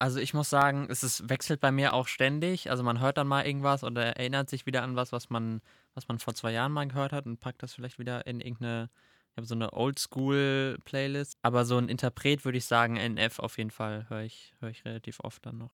Also 0.00 0.18
ich 0.18 0.32
muss 0.32 0.48
sagen, 0.48 0.86
es 0.88 1.04
ist, 1.04 1.28
wechselt 1.28 1.60
bei 1.60 1.70
mir 1.70 1.92
auch 1.92 2.08
ständig. 2.08 2.70
Also 2.70 2.82
man 2.82 3.00
hört 3.00 3.18
dann 3.18 3.28
mal 3.28 3.46
irgendwas 3.46 3.84
oder 3.84 4.16
erinnert 4.16 4.48
sich 4.48 4.64
wieder 4.64 4.82
an 4.82 4.96
was, 4.96 5.12
was 5.12 5.28
man, 5.28 5.60
was 5.94 6.08
man 6.08 6.18
vor 6.18 6.34
zwei 6.34 6.52
Jahren 6.52 6.72
mal 6.72 6.88
gehört 6.88 7.12
hat 7.12 7.26
und 7.26 7.38
packt 7.38 7.62
das 7.62 7.74
vielleicht 7.74 7.98
wieder 7.98 8.26
in 8.26 8.40
irgendeine, 8.40 8.88
ich 9.30 9.36
habe 9.36 9.46
so 9.46 9.54
eine 9.54 9.74
Oldschool-Playlist. 9.74 11.36
Aber 11.42 11.66
so 11.66 11.76
ein 11.76 11.90
Interpret 11.90 12.46
würde 12.46 12.56
ich 12.56 12.64
sagen, 12.64 12.96
NF 12.96 13.40
auf 13.40 13.58
jeden 13.58 13.70
Fall 13.70 14.08
höre 14.08 14.22
ich, 14.22 14.54
höre 14.60 14.70
ich 14.70 14.86
relativ 14.86 15.20
oft 15.20 15.44
dann 15.44 15.58
noch. 15.58 15.72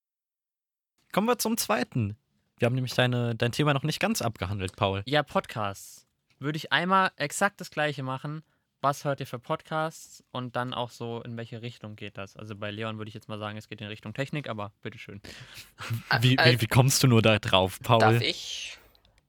Kommen 1.13 1.27
wir 1.27 1.39
zum 1.39 1.55
zweiten. 1.55 2.17
Wir 2.59 2.65
haben 2.65 2.75
nämlich 2.75 2.95
deine, 2.95 3.33
dein 3.33 3.53
Thema 3.53 3.73
noch 3.73 3.83
nicht 3.83 4.01
ganz 4.01 4.21
abgehandelt, 4.21 4.75
Paul. 4.75 5.03
Ja, 5.05 5.23
Podcasts. 5.23 6.05
Würde 6.37 6.57
ich 6.57 6.73
einmal 6.73 7.11
exakt 7.15 7.61
das 7.61 7.71
gleiche 7.71 8.03
machen. 8.03 8.43
Was 8.81 9.05
hört 9.05 9.19
ihr 9.19 9.25
für 9.25 9.39
Podcasts 9.39 10.23
und 10.31 10.55
dann 10.55 10.73
auch 10.73 10.91
so, 10.91 11.21
in 11.23 11.35
welche 11.35 11.63
Richtung 11.63 11.95
geht 11.95 12.17
das? 12.17 12.37
Also 12.37 12.55
bei 12.55 12.69
Leon 12.69 12.99
würde 12.99 13.09
ich 13.09 13.15
jetzt 13.15 13.27
mal 13.27 13.39
sagen, 13.39 13.57
es 13.57 13.67
geht 13.67 13.81
in 13.81 13.87
Richtung 13.87 14.13
Technik, 14.13 14.47
aber 14.47 14.71
bitteschön. 14.83 15.19
Wie, 16.21 16.37
wie, 16.37 16.61
wie 16.61 16.67
kommst 16.67 17.01
du 17.01 17.07
nur 17.07 17.23
da 17.23 17.39
drauf, 17.39 17.79
Paul? 17.81 17.99
Darf 17.99 18.21
ich? 18.21 18.77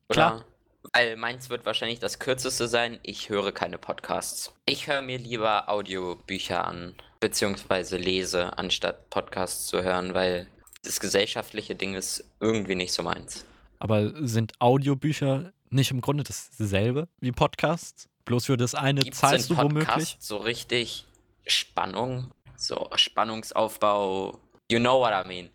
Klar. 0.09 0.37
Oder? 0.37 0.45
Weil 0.93 1.17
meins 1.17 1.51
wird 1.51 1.67
wahrscheinlich 1.67 1.99
das 1.99 2.19
kürzeste 2.19 2.69
sein. 2.69 2.99
Ich 3.03 3.31
höre 3.31 3.53
keine 3.53 3.79
Podcasts. 3.79 4.53
Ich 4.67 4.87
höre 4.87 5.03
mir 5.03 5.19
lieber 5.19 5.69
Audiobücher 5.69 6.67
an, 6.67 6.95
beziehungsweise 7.21 7.97
lese, 7.97 8.57
anstatt 8.59 9.11
Podcasts 9.11 9.67
zu 9.67 9.83
hören, 9.83 10.15
weil 10.15 10.47
das 10.85 11.01
gesellschaftliche 11.01 11.75
Ding 11.75 11.95
ist 11.95 12.25
irgendwie 12.41 12.75
nicht 12.75 12.93
so 12.93 13.03
meins. 13.03 13.45
Aber 13.79 14.27
sind 14.27 14.53
Audiobücher 14.61 15.53
nicht 15.71 15.91
im 15.91 16.01
Grunde 16.01 16.25
dasselbe 16.25 17.09
wie 17.21 17.33
Podcasts? 17.33 18.09
Bloß 18.29 18.47
für 18.47 18.57
das 18.57 18.75
eine 18.75 19.01
Gibt's 19.01 19.19
zahlst 19.19 19.51
du 19.51 19.57
womöglich? 19.57 19.87
Podcasts 19.89 20.27
so 20.29 20.37
richtig 20.37 21.05
Spannung? 21.47 22.31
So 22.57 22.89
Spannungsaufbau? 22.95 24.39
You 24.71 24.79
know 24.79 25.01
what 25.01 25.13
I 25.13 25.27
mean. 25.27 25.51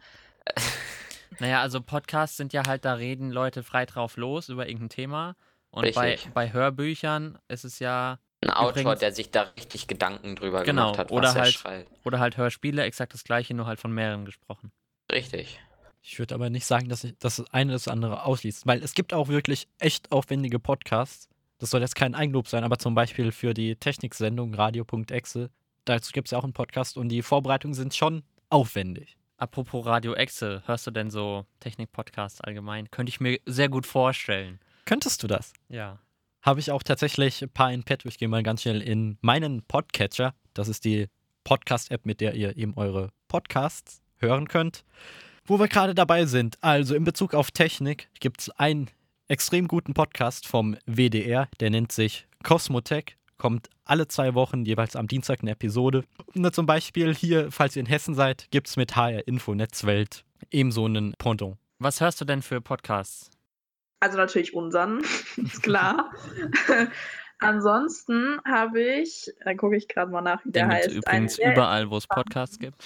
Naja, 1.39 1.61
also 1.61 1.81
Podcasts 1.81 2.37
sind 2.37 2.53
ja 2.53 2.61
halt, 2.67 2.85
da 2.85 2.93
reden 2.93 3.31
Leute 3.31 3.63
frei 3.63 3.87
drauf 3.87 4.17
los 4.17 4.49
über 4.49 4.67
irgendein 4.67 4.89
Thema. 4.89 5.35
Und 5.71 5.91
bei, 5.95 6.11
Richtig. 6.11 6.31
bei 6.31 6.53
Hörbüchern 6.53 7.39
ist 7.47 7.65
es 7.65 7.79
ja, 7.79 8.19
Ein 8.41 8.51
Autor, 8.51 8.81
Übrigens- 8.81 8.99
der 8.99 9.13
sich 9.13 9.31
da 9.31 9.41
richtig 9.57 9.87
Gedanken 9.87 10.35
drüber 10.35 10.63
Genau, 10.63 10.91
gemacht 10.91 10.99
hat, 10.99 11.11
oder 11.11 11.29
was 11.29 11.35
er 11.35 11.41
halt- 11.41 11.53
schreibt. 11.53 12.05
oder 12.05 12.19
halt 12.19 12.37
Hörspiele, 12.37 12.83
exakt 12.83 13.15
das 13.15 13.23
gleiche, 13.23 13.55
nur 13.55 13.65
halt 13.65 13.79
von 13.79 13.91
mehreren 13.91 14.25
gesprochen. 14.25 14.71
Richtig. 15.11 15.59
Ich 16.03 16.19
würde 16.19 16.35
aber 16.35 16.51
nicht 16.51 16.67
sagen, 16.67 16.87
dass, 16.87 17.03
ich, 17.03 17.17
dass 17.17 17.37
das 17.37 17.49
eine 17.51 17.71
das 17.73 17.87
andere 17.87 18.25
ausschließt, 18.25 18.67
weil 18.67 18.83
es 18.83 18.93
gibt 18.93 19.11
auch 19.11 19.27
wirklich 19.27 19.67
echt 19.79 20.11
aufwendige 20.11 20.59
Podcasts. 20.59 21.27
Das 21.59 21.69
soll 21.69 21.81
jetzt 21.81 21.95
kein 21.95 22.15
Eigenlob 22.15 22.47
sein, 22.47 22.63
aber 22.63 22.77
zum 22.77 22.95
Beispiel 22.95 23.31
für 23.31 23.53
die 23.53 23.75
Techniksendung 23.75 24.53
radio.exe, 24.53 25.49
dazu 25.85 26.11
gibt 26.11 26.27
es 26.27 26.31
ja 26.31 26.37
auch 26.37 26.43
einen 26.43 26.53
Podcast 26.53 26.97
und 26.97 27.09
die 27.09 27.21
Vorbereitungen 27.21 27.73
sind 27.73 27.95
schon 27.95 28.23
aufwendig. 28.49 29.17
Apropos 29.37 29.85
Radio 29.85 30.13
Exe, 30.13 30.63
hörst 30.65 30.87
du 30.87 30.91
denn 30.91 31.09
so 31.09 31.45
Technik-Podcasts 31.59 32.41
allgemein? 32.41 32.89
Könnte 32.91 33.09
ich 33.09 33.19
mir 33.19 33.39
sehr 33.45 33.67
gut 33.67 33.85
vorstellen. 33.85 34.59
Könntest 34.85 35.23
du 35.23 35.27
das? 35.27 35.53
Ja. 35.69 35.99
Habe 36.41 36.59
ich 36.59 36.71
auch 36.71 36.83
tatsächlich 36.83 37.41
ein 37.41 37.49
paar 37.49 37.71
in 37.71 37.83
Petto. 37.83 38.07
Ich 38.07 38.17
gehe 38.17 38.27
mal 38.27 38.43
ganz 38.43 38.61
schnell 38.61 38.81
in 38.81 39.17
meinen 39.21 39.63
Podcatcher. 39.63 40.33
Das 40.53 40.67
ist 40.67 40.85
die 40.85 41.07
Podcast-App, 41.43 42.05
mit 42.05 42.21
der 42.21 42.35
ihr 42.35 42.57
eben 42.57 42.73
eure 42.75 43.09
Podcasts 43.27 44.01
hören 44.17 44.47
könnt. 44.47 44.85
Wo 45.45 45.59
wir 45.59 45.67
gerade 45.67 45.95
dabei 45.95 46.25
sind, 46.25 46.57
also 46.61 46.95
in 46.95 47.03
Bezug 47.03 47.33
auf 47.33 47.51
Technik 47.51 48.09
gibt 48.19 48.41
es 48.41 48.49
einen 48.51 48.89
extrem 49.33 49.67
guten 49.67 49.95
Podcast 49.95 50.47
vom 50.47 50.77
WDR, 50.85 51.49
der 51.59 51.71
nennt 51.71 51.91
sich 51.91 52.27
Cosmotech. 52.43 53.17
Kommt 53.39 53.67
alle 53.83 54.07
zwei 54.07 54.35
Wochen 54.35 54.63
jeweils 54.63 54.95
am 54.95 55.07
Dienstag 55.07 55.39
eine 55.41 55.51
Episode. 55.51 56.03
Und 56.35 56.53
zum 56.53 56.67
Beispiel 56.67 57.15
hier, 57.15 57.51
falls 57.51 57.75
ihr 57.75 57.79
in 57.79 57.87
Hessen 57.87 58.13
seid, 58.13 58.47
gibt 58.51 58.67
es 58.67 58.77
mit 58.77 58.95
HR 58.95 59.27
Info 59.27 59.55
Netzwelt 59.55 60.23
ebenso 60.51 60.85
einen 60.85 61.15
Pendant. 61.17 61.57
Was 61.79 61.99
hörst 61.99 62.21
du 62.21 62.25
denn 62.25 62.43
für 62.43 62.61
Podcasts? 62.61 63.31
Also 64.01 64.17
natürlich 64.17 64.53
unseren, 64.53 64.99
ist 65.37 65.63
klar. 65.63 66.11
Ansonsten 67.39 68.39
habe 68.45 68.83
ich, 68.83 69.33
da 69.43 69.55
gucke 69.55 69.75
ich 69.75 69.87
gerade 69.87 70.11
mal 70.11 70.21
nach, 70.21 70.45
wie 70.45 70.51
der 70.51 70.65
Den 70.65 70.71
heißt. 70.73 70.91
übrigens 70.91 71.39
überall, 71.39 71.89
wo 71.89 71.97
es 71.97 72.05
Podcasts 72.05 72.59
gibt. 72.59 72.85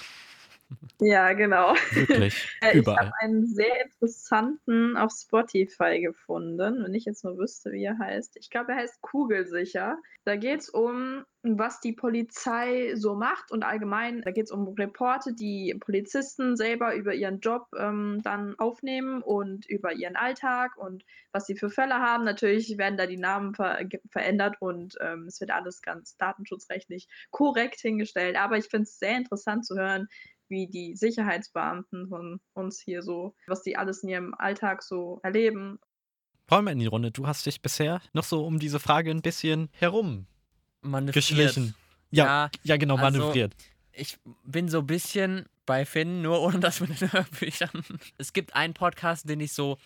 Ja, 1.00 1.32
genau. 1.32 1.74
Wirklich. 1.92 2.48
Äh, 2.60 2.80
ich 2.80 2.86
habe 2.86 3.12
einen 3.20 3.46
sehr 3.46 3.84
interessanten 3.84 4.96
auf 4.96 5.12
Spotify 5.12 6.00
gefunden, 6.00 6.82
wenn 6.82 6.94
ich 6.94 7.04
jetzt 7.04 7.22
nur 7.22 7.38
wüsste, 7.38 7.70
wie 7.70 7.84
er 7.84 7.98
heißt. 7.98 8.36
Ich 8.36 8.50
glaube, 8.50 8.72
er 8.72 8.78
heißt 8.78 9.00
Kugelsicher. 9.00 9.96
Da 10.24 10.34
geht 10.34 10.60
es 10.60 10.68
um, 10.68 11.24
was 11.42 11.80
die 11.80 11.92
Polizei 11.92 12.94
so 12.96 13.14
macht 13.14 13.52
und 13.52 13.62
allgemein, 13.62 14.22
da 14.22 14.32
geht 14.32 14.46
es 14.46 14.50
um 14.50 14.68
Reporte, 14.74 15.34
die 15.34 15.76
Polizisten 15.78 16.56
selber 16.56 16.96
über 16.96 17.14
ihren 17.14 17.38
Job 17.38 17.68
ähm, 17.78 18.20
dann 18.24 18.58
aufnehmen 18.58 19.22
und 19.22 19.66
über 19.66 19.92
ihren 19.92 20.16
Alltag 20.16 20.76
und 20.76 21.04
was 21.32 21.46
sie 21.46 21.56
für 21.56 21.70
Fälle 21.70 21.94
haben. 21.94 22.24
Natürlich 22.24 22.76
werden 22.76 22.98
da 22.98 23.06
die 23.06 23.16
Namen 23.16 23.54
ver 23.54 23.78
verändert 24.10 24.56
und 24.60 24.96
ähm, 25.00 25.26
es 25.28 25.40
wird 25.40 25.52
alles 25.52 25.80
ganz 25.80 26.16
datenschutzrechtlich 26.16 27.06
korrekt 27.30 27.80
hingestellt. 27.80 28.36
Aber 28.36 28.58
ich 28.58 28.66
finde 28.66 28.82
es 28.82 28.98
sehr 28.98 29.16
interessant 29.16 29.64
zu 29.64 29.76
hören, 29.76 30.08
wie 30.48 30.66
die 30.66 30.96
Sicherheitsbeamten 30.96 32.08
von 32.08 32.40
uns 32.54 32.80
hier 32.80 33.02
so, 33.02 33.34
was 33.46 33.62
die 33.62 33.76
alles 33.76 34.02
in 34.02 34.08
ihrem 34.10 34.34
Alltag 34.34 34.82
so 34.82 35.20
erleben. 35.22 35.78
Wollen 36.48 36.64
wir 36.64 36.72
in 36.72 36.78
die 36.78 36.86
Runde? 36.86 37.10
Du 37.10 37.26
hast 37.26 37.44
dich 37.46 37.60
bisher 37.60 38.00
noch 38.12 38.24
so 38.24 38.44
um 38.46 38.58
diese 38.58 38.80
Frage 38.80 39.10
ein 39.10 39.20
bisschen 39.22 39.68
herum 39.72 40.26
Manövriert. 40.80 41.14
geschlichen. 41.14 41.74
Ja, 42.10 42.24
Ja, 42.24 42.50
ja, 42.62 42.76
genau, 42.78 42.96
also- 42.96 43.18
manövriert. 43.20 43.54
ich 43.92 44.18
bin 44.44 44.68
so 44.68 44.78
ein 44.78 44.86
bisschen 44.86 45.44
bei 45.66 45.84
Finn, 45.84 46.22
nur 46.22 46.40
ohne 46.40 46.60
das 46.60 46.80
mit 46.80 46.98
den 47.00 47.12
Hörbüchern. 47.12 47.82
Es 48.16 48.32
gibt 48.32 48.54
einen 48.54 48.72
Podcast, 48.72 49.28
den 49.28 49.40
ich 49.40 49.52
so 49.52 49.76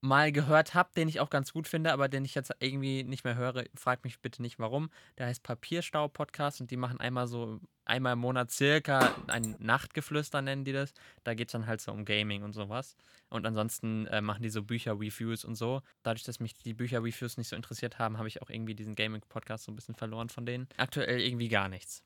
mal 0.00 0.32
gehört 0.32 0.74
habe, 0.74 0.90
den 0.96 1.08
ich 1.08 1.20
auch 1.20 1.30
ganz 1.30 1.52
gut 1.52 1.66
finde, 1.66 1.92
aber 1.92 2.08
den 2.08 2.24
ich 2.24 2.34
jetzt 2.34 2.52
irgendwie 2.60 3.04
nicht 3.04 3.24
mehr 3.24 3.34
höre. 3.34 3.64
Frag 3.74 4.04
mich 4.04 4.20
bitte 4.20 4.42
nicht 4.42 4.58
warum. 4.58 4.90
Der 5.18 5.26
heißt 5.26 5.42
Papierstau-Podcast 5.42 6.60
und 6.60 6.70
die 6.70 6.76
machen 6.76 7.00
einmal 7.00 7.26
so, 7.26 7.60
einmal 7.84 8.12
im 8.12 8.20
Monat 8.20 8.50
circa 8.50 9.14
ein 9.26 9.56
Nachtgeflüster, 9.58 10.42
nennen 10.42 10.64
die 10.64 10.72
das. 10.72 10.92
Da 11.24 11.34
geht 11.34 11.48
es 11.48 11.52
dann 11.52 11.66
halt 11.66 11.80
so 11.80 11.92
um 11.92 12.04
Gaming 12.04 12.42
und 12.42 12.52
sowas. 12.52 12.96
Und 13.28 13.46
ansonsten 13.46 14.06
äh, 14.06 14.20
machen 14.20 14.42
die 14.42 14.50
so 14.50 14.62
Bücher-Reviews 14.62 15.44
und 15.44 15.56
so. 15.56 15.82
Dadurch, 16.02 16.24
dass 16.24 16.40
mich 16.40 16.54
die 16.54 16.74
Bücher-Reviews 16.74 17.36
nicht 17.36 17.48
so 17.48 17.56
interessiert 17.56 17.98
haben, 17.98 18.18
habe 18.18 18.28
ich 18.28 18.40
auch 18.42 18.50
irgendwie 18.50 18.74
diesen 18.74 18.94
Gaming-Podcast 18.94 19.64
so 19.64 19.72
ein 19.72 19.76
bisschen 19.76 19.94
verloren 19.96 20.28
von 20.28 20.46
denen. 20.46 20.68
Aktuell 20.76 21.20
irgendwie 21.20 21.48
gar 21.48 21.68
nichts. 21.68 22.02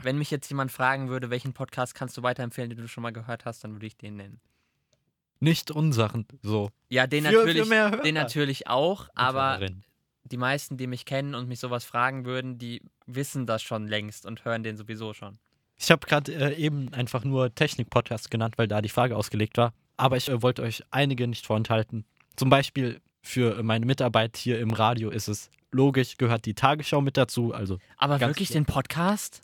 Wenn 0.00 0.18
mich 0.18 0.30
jetzt 0.30 0.48
jemand 0.50 0.70
fragen 0.70 1.08
würde, 1.08 1.30
welchen 1.30 1.54
Podcast 1.54 1.94
kannst 1.94 2.16
du 2.18 2.22
weiterempfehlen, 2.22 2.70
den 2.70 2.78
du 2.78 2.88
schon 2.88 3.02
mal 3.02 3.12
gehört 3.12 3.46
hast, 3.46 3.64
dann 3.64 3.72
würde 3.72 3.86
ich 3.86 3.96
den 3.96 4.16
nennen. 4.16 4.40
Nicht 5.40 5.70
unseren, 5.70 6.26
so. 6.42 6.70
Ja, 6.88 7.06
den 7.06 7.24
Für- 7.24 7.30
für 7.30 7.36
natürlich, 7.38 7.68
mehr 7.68 7.90
Hörer. 7.90 8.02
den 8.02 8.14
natürlich 8.14 8.66
auch, 8.68 9.08
aber 9.14 9.60
die 10.24 10.36
meisten, 10.36 10.76
die 10.76 10.86
mich 10.86 11.04
kennen 11.04 11.34
und 11.34 11.46
mich 11.48 11.60
sowas 11.60 11.84
fragen 11.84 12.24
würden, 12.24 12.58
die 12.58 12.82
wissen 13.06 13.46
das 13.46 13.62
schon 13.62 13.86
längst 13.86 14.26
und 14.26 14.44
hören 14.44 14.62
den 14.62 14.76
sowieso 14.76 15.12
schon. 15.14 15.38
Ich 15.78 15.90
habe 15.90 16.06
gerade 16.06 16.32
äh, 16.34 16.54
eben 16.56 16.92
einfach 16.94 17.22
nur 17.24 17.54
Technik-Podcast 17.54 18.30
genannt, 18.30 18.54
weil 18.56 18.66
da 18.66 18.80
die 18.80 18.88
Frage 18.88 19.14
ausgelegt 19.16 19.56
war. 19.58 19.72
Aber 19.98 20.16
ich 20.16 20.28
äh, 20.28 20.42
wollte 20.42 20.62
euch 20.62 20.82
einige 20.90 21.28
nicht 21.28 21.46
vorenthalten. 21.46 22.04
Zum 22.36 22.48
Beispiel 22.48 23.00
für 23.22 23.58
äh, 23.58 23.62
meine 23.62 23.84
Mitarbeit 23.86 24.36
hier 24.38 24.58
im 24.58 24.70
Radio 24.70 25.10
ist 25.10 25.28
es 25.28 25.50
logisch, 25.70 26.16
gehört 26.16 26.46
die 26.46 26.54
Tagesschau 26.54 27.02
mit 27.02 27.16
dazu. 27.18 27.52
Also, 27.52 27.78
Aber 27.98 28.20
wirklich 28.20 28.48
klar. 28.48 28.60
den 28.62 28.66
Podcast? 28.66 29.42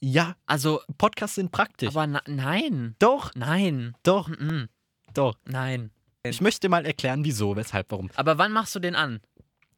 ja, 0.00 0.36
Also, 0.46 0.80
Podcasts 0.98 1.36
sind 1.36 1.50
praktisch. 1.50 1.88
aber 1.88 2.06
nein. 2.26 2.94
doch, 2.98 3.32
Nein. 3.34 3.94
doch, 4.02 4.28
Mhm. 4.28 4.68
Doch. 5.14 5.36
Nein. 5.44 5.90
Ich 6.22 6.40
möchte 6.40 6.68
mal 6.68 6.84
erklären, 6.84 7.24
wieso, 7.24 7.56
weshalb, 7.56 7.90
warum. 7.90 8.10
Aber 8.14 8.38
wann 8.38 8.52
machst 8.52 8.74
du 8.74 8.78
den 8.80 8.94
an? 8.94 9.20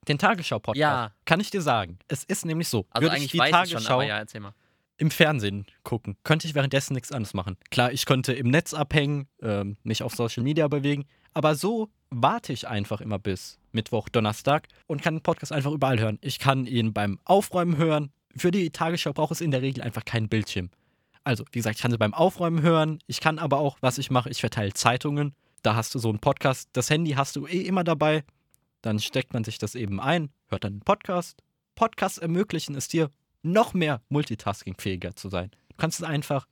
Den 0.09 0.19
Tagesschau-Podcast. 0.19 0.81
Ja. 0.81 1.12
Kann 1.25 1.39
ich 1.39 1.51
dir 1.51 1.62
sagen. 1.62 1.99
Es 2.09 2.25
ist 2.25 2.45
nämlich 2.45 2.69
so. 2.69 2.87
Also 2.91 3.05
würde 3.05 3.17
ich 3.17 3.21
eigentlich 3.21 3.33
die 3.33 3.39
weiß 3.39 3.47
ich 3.47 3.53
Tagesschau 3.53 3.79
schon, 3.79 3.93
aber 3.93 4.05
ja, 4.05 4.19
erzähl 4.19 4.41
mal. 4.41 4.53
im 4.97 5.12
Fernsehen 5.12 5.67
gucken, 5.85 6.17
könnte 6.25 6.49
ich 6.49 6.55
währenddessen 6.57 6.95
nichts 6.95 7.12
anderes 7.12 7.35
machen. 7.35 7.57
Klar, 7.71 7.93
ich 7.93 8.05
könnte 8.05 8.33
im 8.33 8.49
Netz 8.49 8.75
abhängen, 8.75 9.29
ähm, 9.41 9.77
mich 9.85 10.03
auf 10.03 10.15
Social 10.17 10.43
Media 10.43 10.67
bewegen, 10.67 11.05
aber 11.35 11.55
so 11.55 11.89
warte 12.11 12.53
ich 12.53 12.67
einfach 12.67 13.01
immer 13.01 13.21
bis 13.21 13.61
Mittwoch, 13.71 14.09
Donnerstag 14.09 14.67
und 14.89 15.03
kann 15.03 15.17
den 15.17 15.23
Podcast 15.23 15.53
einfach 15.53 15.71
überall 15.71 16.01
hören. 16.01 16.19
Ich 16.21 16.41
kann 16.41 16.67
ihn 16.67 16.93
beim 16.93 17.21
Aufräumen 17.25 17.77
hören. 17.77 18.11
Für 18.37 18.51
die 18.51 18.71
Tagesschau 18.71 19.12
braucht 19.12 19.33
es 19.33 19.41
in 19.41 19.53
der 19.53 19.62
Regel 19.62 19.83
einfach 19.83 20.05
keinen 20.05 20.29
Bildschirm. 20.29 20.71
Also, 21.25 21.45
wie 21.52 21.59
gesagt, 21.59 21.76
ich 21.76 21.83
kann 21.83 21.91
sie 21.91 21.99
beim 21.99 22.14
Aufräumen 22.14 22.62
hören. 22.62 22.99
Ich 23.07 23.21
kann 23.21 23.38
aber 23.38 23.59
auch, 23.59 23.79
was 23.81 23.99
ich 23.99 24.11
mache, 24.11 24.31
ich 24.31 24.41
verteile 24.41 24.73
Zeitungen. 24.73 25.35
Da 25.62 25.76
hast 25.76 25.95
du 25.95 25.99
so 25.99 26.09
einen 26.09 26.19
Podcast. 26.19 26.69
Das 26.73 26.91
Handy 26.91 27.12
hast 27.12 27.37
du 27.37 27.47
eh 27.47 27.62
immer 27.62 27.85
dabei. 27.85 28.25
Dann 28.81 28.99
steckt 28.99 29.33
man 29.33 29.45
sich 29.45 29.59
das 29.59 29.76
eben 29.76 30.00
ein, 30.00 30.31
hört 30.49 30.64
dann 30.64 30.73
einen 30.75 30.81
Podcast. 30.81 31.43
Podcasts 31.76 32.19
ermöglichen 32.19 32.75
es 32.75 32.88
dir, 32.88 33.11
noch 33.43 33.75
mehr 33.75 34.02
multitaskingfähiger 34.09 35.14
zu 35.14 35.29
sein. 35.29 35.50
Du 35.69 35.76
kannst 35.76 36.00
es 36.00 36.07
einfach 36.07 36.47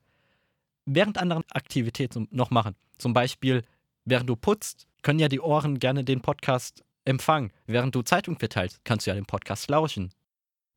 während 0.87 1.19
anderen 1.19 1.45
Aktivitäten 1.51 2.29
noch 2.31 2.51
machen. 2.51 2.77
Zum 2.99 3.13
Beispiel, 3.13 3.65
während 4.05 4.29
du 4.31 4.37
putzt, 4.37 4.87
können 5.03 5.19
ja 5.19 5.29
die 5.29 5.41
Ohren 5.41 5.79
gerne 5.79 6.05
den 6.05 6.21
Podcast 6.21 6.85
empfangen. 7.05 7.53
Während 7.67 7.95
du 7.95 8.03
Zeitung 8.03 8.39
verteilst, 8.39 8.81
kannst 8.85 9.07
du 9.07 9.11
ja 9.11 9.15
den 9.15 9.27
Podcast 9.27 9.69
lauschen. 9.69 10.11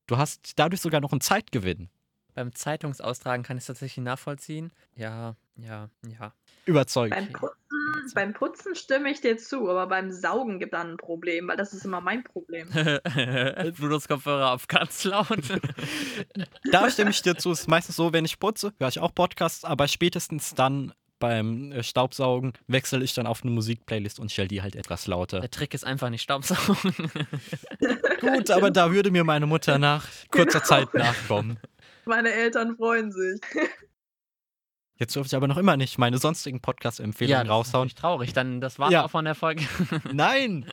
Du 0.08 0.18
hast 0.18 0.54
dadurch 0.58 0.82
sogar 0.82 1.02
noch 1.02 1.12
einen 1.12 1.22
Zeitgewinn. 1.22 1.90
Beim 2.36 2.54
Zeitungsaustragen 2.54 3.44
kann 3.44 3.58
ich 3.58 3.62
es 3.62 3.68
tatsächlich 3.68 4.04
nachvollziehen. 4.04 4.72
Ja, 4.96 5.36
ja, 5.56 5.90
ja. 6.08 6.34
Überzeugend. 6.66 7.16
Beim 7.16 7.32
Putzen, 7.34 8.14
beim 8.14 8.34
Putzen 8.34 8.76
stimme 8.76 9.12
ich 9.12 9.22
dir 9.22 9.38
zu, 9.38 9.70
aber 9.70 9.88
beim 9.88 10.12
Saugen 10.12 10.60
gibt 10.60 10.74
dann 10.74 10.92
ein 10.92 10.98
Problem, 10.98 11.48
weil 11.48 11.58
das 11.58 11.74
ist 11.74 11.86
immer 11.86 12.02
mein 12.02 12.24
Problem. 12.24 12.68
Bluetooth-Kopfhörer 13.78 14.52
auf 14.52 14.68
ganz 14.68 15.04
laut. 15.04 15.28
Da 16.72 16.90
stimme 16.90 17.12
ich 17.12 17.22
dir 17.22 17.36
zu. 17.36 17.52
Es 17.52 17.62
ist 17.62 17.68
meistens 17.68 17.96
so, 17.96 18.14
wenn 18.14 18.26
ich 18.26 18.40
putze, 18.40 18.74
höre 18.80 18.88
ich 18.88 19.00
auch 19.00 19.14
Podcasts, 19.14 19.64
aber 19.64 19.88
spätestens 19.88 20.54
dann 20.56 20.94
beim 21.24 21.72
äh, 21.72 21.84
Staubsaugen 21.84 22.52
wechsle 22.68 23.02
ich 23.02 23.14
dann 23.14 23.28
auf 23.28 23.44
eine 23.44 23.52
Musikplaylist 23.52 24.20
und 24.20 24.30
stelle 24.30 24.50
die 24.50 24.62
halt 24.62 24.76
etwas 24.76 25.08
lauter. 25.08 25.40
Der 25.40 25.50
Trick 25.50 25.74
ist 25.74 25.86
einfach 25.86 26.10
nicht 26.10 26.22
Staubsaugen. 26.22 26.94
Gut, 28.20 28.52
aber 28.52 28.72
da 28.72 28.92
würde 28.92 29.10
mir 29.10 29.24
meine 29.24 29.46
Mutter 29.46 29.78
nach 29.80 30.06
kurzer 30.32 30.64
Zeit 30.66 30.94
nachkommen. 30.94 31.60
Meine 32.06 32.32
Eltern 32.32 32.76
freuen 32.76 33.12
sich. 33.12 33.40
Jetzt 34.96 35.16
dürfte 35.16 35.34
ich 35.34 35.38
aber 35.38 35.48
noch 35.48 35.58
immer 35.58 35.76
nicht 35.76 35.98
meine 35.98 36.18
sonstigen 36.20 36.62
Podcast-Empfehlungen 36.62 37.40
das 37.40 37.46
ist 37.48 37.52
raushauen. 37.52 37.82
natürlich 37.88 37.96
traurig. 37.96 38.34
Dann 38.34 38.62
das 38.62 38.78
war's 38.80 38.92
Ja. 38.92 39.06
auch 39.06 39.10
von 39.12 39.26
der 39.26 39.36
Folge. 39.36 39.66
Nein! 40.14 40.70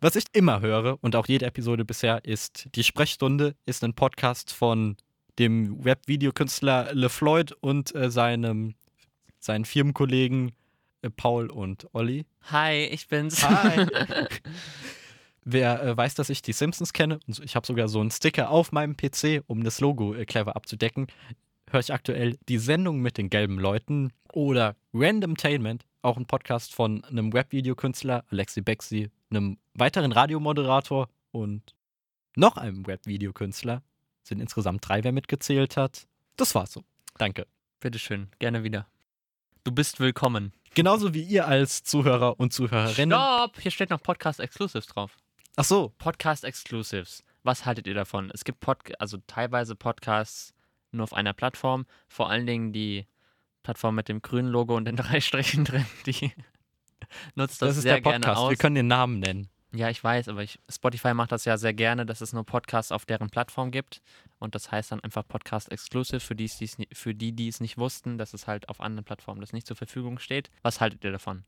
Was 0.00 0.16
ich 0.16 0.24
immer 0.32 0.60
höre 0.60 0.98
und 1.02 1.14
auch 1.16 1.26
jede 1.26 1.46
Episode 1.46 1.84
bisher 1.84 2.24
ist 2.24 2.68
Die 2.74 2.82
Sprechstunde, 2.84 3.54
ist 3.66 3.84
ein 3.84 3.94
Podcast 3.94 4.52
von 4.52 4.96
dem 5.38 5.84
Web-Videokünstler 5.84 6.94
LeFloid 6.94 7.52
und 7.52 7.94
äh, 7.94 8.10
seinem 8.10 8.74
seinen 9.38 9.64
Firmenkollegen 9.66 10.52
äh, 11.02 11.10
Paul 11.10 11.50
und 11.50 11.86
Olli. 11.92 12.24
Hi, 12.50 12.84
ich 12.86 13.06
bin's. 13.06 13.46
Hi. 13.46 13.86
Wer 15.48 15.80
äh, 15.80 15.96
weiß, 15.96 16.16
dass 16.16 16.28
ich 16.28 16.42
die 16.42 16.52
Simpsons 16.52 16.92
kenne, 16.92 17.20
und 17.28 17.38
ich 17.38 17.54
habe 17.54 17.64
sogar 17.64 17.86
so 17.86 18.00
einen 18.00 18.10
Sticker 18.10 18.50
auf 18.50 18.72
meinem 18.72 18.96
PC, 18.96 19.44
um 19.46 19.62
das 19.62 19.78
Logo 19.80 20.12
äh, 20.12 20.24
clever 20.24 20.56
abzudecken, 20.56 21.06
höre 21.70 21.78
ich 21.78 21.92
aktuell 21.92 22.36
die 22.48 22.58
Sendung 22.58 22.98
mit 22.98 23.16
den 23.16 23.30
gelben 23.30 23.60
Leuten 23.60 24.12
oder 24.32 24.74
Randomtainment, 24.92 25.84
auch 26.02 26.16
ein 26.16 26.26
Podcast 26.26 26.74
von 26.74 27.04
einem 27.04 27.32
Webvideokünstler, 27.32 28.24
Alexi 28.28 28.60
Bexi, 28.60 29.08
einem 29.30 29.58
weiteren 29.74 30.10
Radiomoderator 30.10 31.08
und 31.30 31.76
noch 32.34 32.56
einem 32.56 32.84
Webvideokünstler. 32.84 33.84
Sind 34.24 34.40
insgesamt 34.40 34.88
drei, 34.88 35.04
wer 35.04 35.12
mitgezählt 35.12 35.76
hat. 35.76 36.08
Das 36.36 36.56
war's 36.56 36.72
so. 36.72 36.82
Danke. 37.18 37.46
Bitteschön, 37.78 38.30
gerne 38.40 38.64
wieder. 38.64 38.88
Du 39.62 39.70
bist 39.70 40.00
willkommen. 40.00 40.52
Genauso 40.74 41.14
wie 41.14 41.22
ihr 41.22 41.46
als 41.46 41.84
Zuhörer 41.84 42.40
und 42.40 42.52
Zuhörerinnen. 42.52 43.16
Stopp! 43.16 43.60
Hier 43.60 43.70
steht 43.70 43.90
noch 43.90 44.02
Podcast 44.02 44.40
Exclusives 44.40 44.88
drauf. 44.88 45.16
Ach 45.58 45.64
so, 45.64 45.94
Podcast 45.96 46.44
Exclusives. 46.44 47.24
Was 47.42 47.64
haltet 47.64 47.86
ihr 47.86 47.94
davon? 47.94 48.30
Es 48.34 48.44
gibt 48.44 48.60
Pod 48.60 48.78
also 48.98 49.16
teilweise 49.26 49.74
Podcasts 49.74 50.52
nur 50.92 51.04
auf 51.04 51.14
einer 51.14 51.32
Plattform. 51.32 51.86
Vor 52.08 52.28
allen 52.28 52.46
Dingen 52.46 52.74
die 52.74 53.06
Plattform 53.62 53.94
mit 53.94 54.10
dem 54.10 54.20
grünen 54.20 54.50
Logo 54.50 54.76
und 54.76 54.84
den 54.84 54.96
drei 54.96 55.18
Strichen 55.22 55.64
drin, 55.64 55.86
die 56.04 56.30
nutzt 57.36 57.62
das, 57.62 57.68
das, 57.70 57.76
ist 57.78 57.82
sehr 57.84 57.94
der 57.94 58.02
Podcast. 58.02 58.22
gerne 58.24 58.38
aus. 58.38 58.50
Wir 58.50 58.58
können 58.58 58.74
den 58.74 58.86
Namen 58.86 59.18
nennen. 59.18 59.48
Ja, 59.72 59.88
ich 59.88 60.04
weiß, 60.04 60.28
aber 60.28 60.42
ich, 60.42 60.58
Spotify 60.68 61.14
macht 61.14 61.32
das 61.32 61.46
ja 61.46 61.56
sehr 61.56 61.72
gerne, 61.72 62.04
dass 62.04 62.20
es 62.20 62.34
nur 62.34 62.44
Podcasts 62.44 62.92
auf 62.92 63.06
deren 63.06 63.30
Plattform 63.30 63.70
gibt. 63.70 64.02
Und 64.38 64.54
das 64.54 64.70
heißt 64.70 64.92
dann 64.92 65.00
einfach 65.00 65.26
Podcast 65.26 65.72
Exclusive 65.72 66.20
für, 66.20 66.36
die's, 66.36 66.58
die's, 66.58 66.76
für 66.92 67.14
die, 67.14 67.32
die 67.32 67.48
es 67.48 67.60
nicht 67.60 67.78
wussten, 67.78 68.18
dass 68.18 68.34
es 68.34 68.46
halt 68.46 68.68
auf 68.68 68.82
anderen 68.82 69.06
Plattformen 69.06 69.40
das 69.40 69.54
nicht 69.54 69.66
zur 69.66 69.76
Verfügung 69.76 70.18
steht. 70.18 70.50
Was 70.60 70.82
haltet 70.82 71.02
ihr 71.02 71.12
davon? 71.12 71.44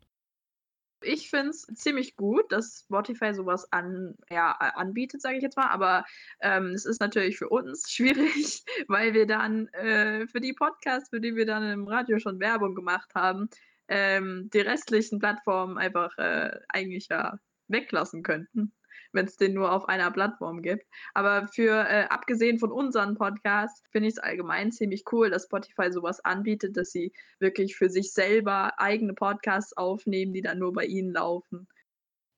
Ich 1.01 1.31
finde 1.31 1.51
es 1.51 1.67
ziemlich 1.75 2.17
gut, 2.17 2.51
dass 2.51 2.81
Spotify 2.81 3.33
sowas 3.35 3.71
an, 3.73 4.17
ja, 4.31 4.53
anbietet, 4.53 5.23
sage 5.23 5.37
ich 5.37 5.43
jetzt 5.43 5.57
mal. 5.57 5.69
Aber 5.69 6.05
ähm, 6.41 6.71
es 6.75 6.85
ist 6.85 7.01
natürlich 7.01 7.39
für 7.39 7.49
uns 7.49 7.91
schwierig, 7.91 8.65
weil 8.89 9.15
wir 9.15 9.27
dann 9.27 9.69
äh, 9.69 10.27
für 10.27 10.41
die 10.41 10.53
Podcasts, 10.53 11.11
für 11.11 11.21
die 11.21 11.37
wir 11.37 11.47
dann 11.47 11.71
im 11.71 11.87
Radio 11.87 12.19
schon 12.19 12.41
Werbung 12.41 12.75
gemacht 12.75 13.15
haben, 13.15 13.49
ähm, 13.89 14.51
die 14.53 14.61
restlichen 14.61 15.19
Plattformen 15.19 15.79
einfach 15.79 16.17
äh, 16.19 16.59
eigentlich 16.69 17.09
ja 17.09 17.39
weglassen 17.69 18.23
könnten. 18.23 18.73
Wenn 19.13 19.27
es 19.27 19.37
den 19.37 19.55
nur 19.55 19.73
auf 19.73 19.89
einer 19.89 20.11
Plattform 20.11 20.63
gibt. 20.63 20.87
Aber 21.15 21.49
für, 21.49 21.89
äh, 21.89 22.07
abgesehen 22.09 22.59
von 22.59 22.73
unseren 22.73 23.15
Podcasts, 23.15 23.83
finde 23.91 24.09
ich 24.09 24.15
es 24.15 24.19
allgemein 24.19 24.73
ziemlich 24.73 25.05
cool, 25.13 25.31
dass 25.31 25.45
Spotify 25.45 25.93
sowas 25.93 26.25
anbietet, 26.25 26.77
dass 26.77 26.91
sie 26.91 27.13
wirklich 27.39 27.77
für 27.77 27.89
sich 27.91 28.13
selber 28.13 28.79
eigene 28.79 29.15
Podcasts 29.15 29.77
aufnehmen, 29.77 30.33
die 30.33 30.43
dann 30.43 30.59
nur 30.59 30.73
bei 30.73 30.85
ihnen 30.85 31.13
laufen. 31.13 31.69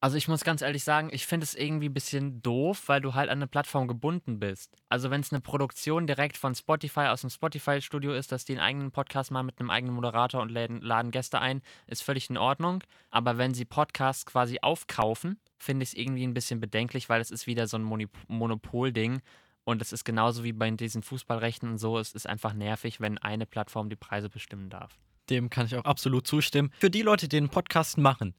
Also 0.02 0.16
ich 0.16 0.28
muss 0.28 0.44
ganz 0.44 0.62
ehrlich 0.62 0.82
sagen, 0.82 1.10
ich 1.12 1.26
finde 1.26 1.44
es 1.44 1.54
irgendwie 1.54 1.90
ein 1.90 1.94
bisschen 1.94 2.40
doof, 2.40 2.84
weil 2.86 3.02
du 3.02 3.12
halt 3.12 3.28
an 3.28 3.36
eine 3.36 3.46
Plattform 3.46 3.86
gebunden 3.86 4.40
bist. 4.40 4.74
Also 4.88 5.10
wenn 5.10 5.20
es 5.20 5.30
eine 5.30 5.42
Produktion 5.42 6.06
direkt 6.06 6.38
von 6.38 6.54
Spotify 6.54 7.08
aus 7.08 7.20
dem 7.20 7.28
Spotify-Studio 7.28 8.14
ist, 8.14 8.32
dass 8.32 8.46
die 8.46 8.52
einen 8.52 8.62
eigenen 8.62 8.90
Podcast 8.92 9.30
machen 9.30 9.44
mit 9.46 9.60
einem 9.60 9.68
eigenen 9.68 9.94
Moderator 9.94 10.40
und 10.40 10.50
laden, 10.50 10.80
laden 10.80 11.10
Gäste 11.10 11.38
ein, 11.40 11.60
ist 11.86 12.02
völlig 12.02 12.30
in 12.30 12.38
Ordnung. 12.38 12.82
Aber 13.10 13.36
wenn 13.36 13.52
sie 13.52 13.66
Podcasts 13.66 14.24
quasi 14.24 14.58
aufkaufen, 14.62 15.38
finde 15.58 15.82
ich 15.82 15.90
es 15.90 15.94
irgendwie 15.94 16.26
ein 16.26 16.32
bisschen 16.32 16.60
bedenklich, 16.60 17.10
weil 17.10 17.20
es 17.20 17.30
ist 17.30 17.46
wieder 17.46 17.66
so 17.66 17.76
ein 17.76 17.84
Moni- 17.84 18.08
Monopol-Ding. 18.28 19.20
Und 19.64 19.82
es 19.82 19.92
ist 19.92 20.04
genauso 20.04 20.44
wie 20.44 20.54
bei 20.54 20.70
diesen 20.70 21.02
Fußballrechten 21.02 21.68
und 21.68 21.78
so, 21.78 21.98
es 21.98 22.12
ist 22.12 22.26
einfach 22.26 22.54
nervig, 22.54 23.00
wenn 23.00 23.18
eine 23.18 23.44
Plattform 23.44 23.90
die 23.90 23.96
Preise 23.96 24.30
bestimmen 24.30 24.70
darf. 24.70 24.98
Dem 25.28 25.50
kann 25.50 25.66
ich 25.66 25.76
auch 25.76 25.84
absolut 25.84 26.26
zustimmen. 26.26 26.72
Für 26.78 26.90
die 26.90 27.02
Leute, 27.02 27.28
die 27.28 27.36
den 27.36 27.50
Podcast 27.50 27.98
machen, 27.98 28.34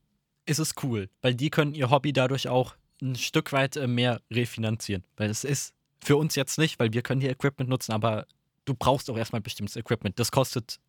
ist 0.46 0.60
es 0.60 0.74
cool, 0.84 1.10
weil 1.22 1.36
die 1.36 1.50
können 1.50 1.74
ihr 1.74 1.90
Hobby 1.90 2.14
dadurch 2.14 2.48
auch 2.48 2.76
ein 3.02 3.16
Stück 3.16 3.52
weit 3.52 3.76
äh, 3.76 3.88
mehr 3.88 4.22
refinanzieren. 4.32 5.04
Weil 5.18 5.30
es 5.30 5.44
ist 5.44 5.74
für 6.04 6.18
uns 6.18 6.36
jetzt 6.36 6.58
nicht, 6.58 6.80
weil 6.80 6.94
wir 6.94 7.02
können 7.02 7.22
hier 7.22 7.32
Equipment 7.32 7.70
nutzen, 7.70 7.92
aber 7.92 8.28
du 8.66 8.74
brauchst 8.74 9.10
auch 9.10 9.18
erstmal 9.18 9.42
bestimmtes 9.42 9.76
Equipment. 9.76 10.20
Das 10.20 10.32
kostet 10.32 10.80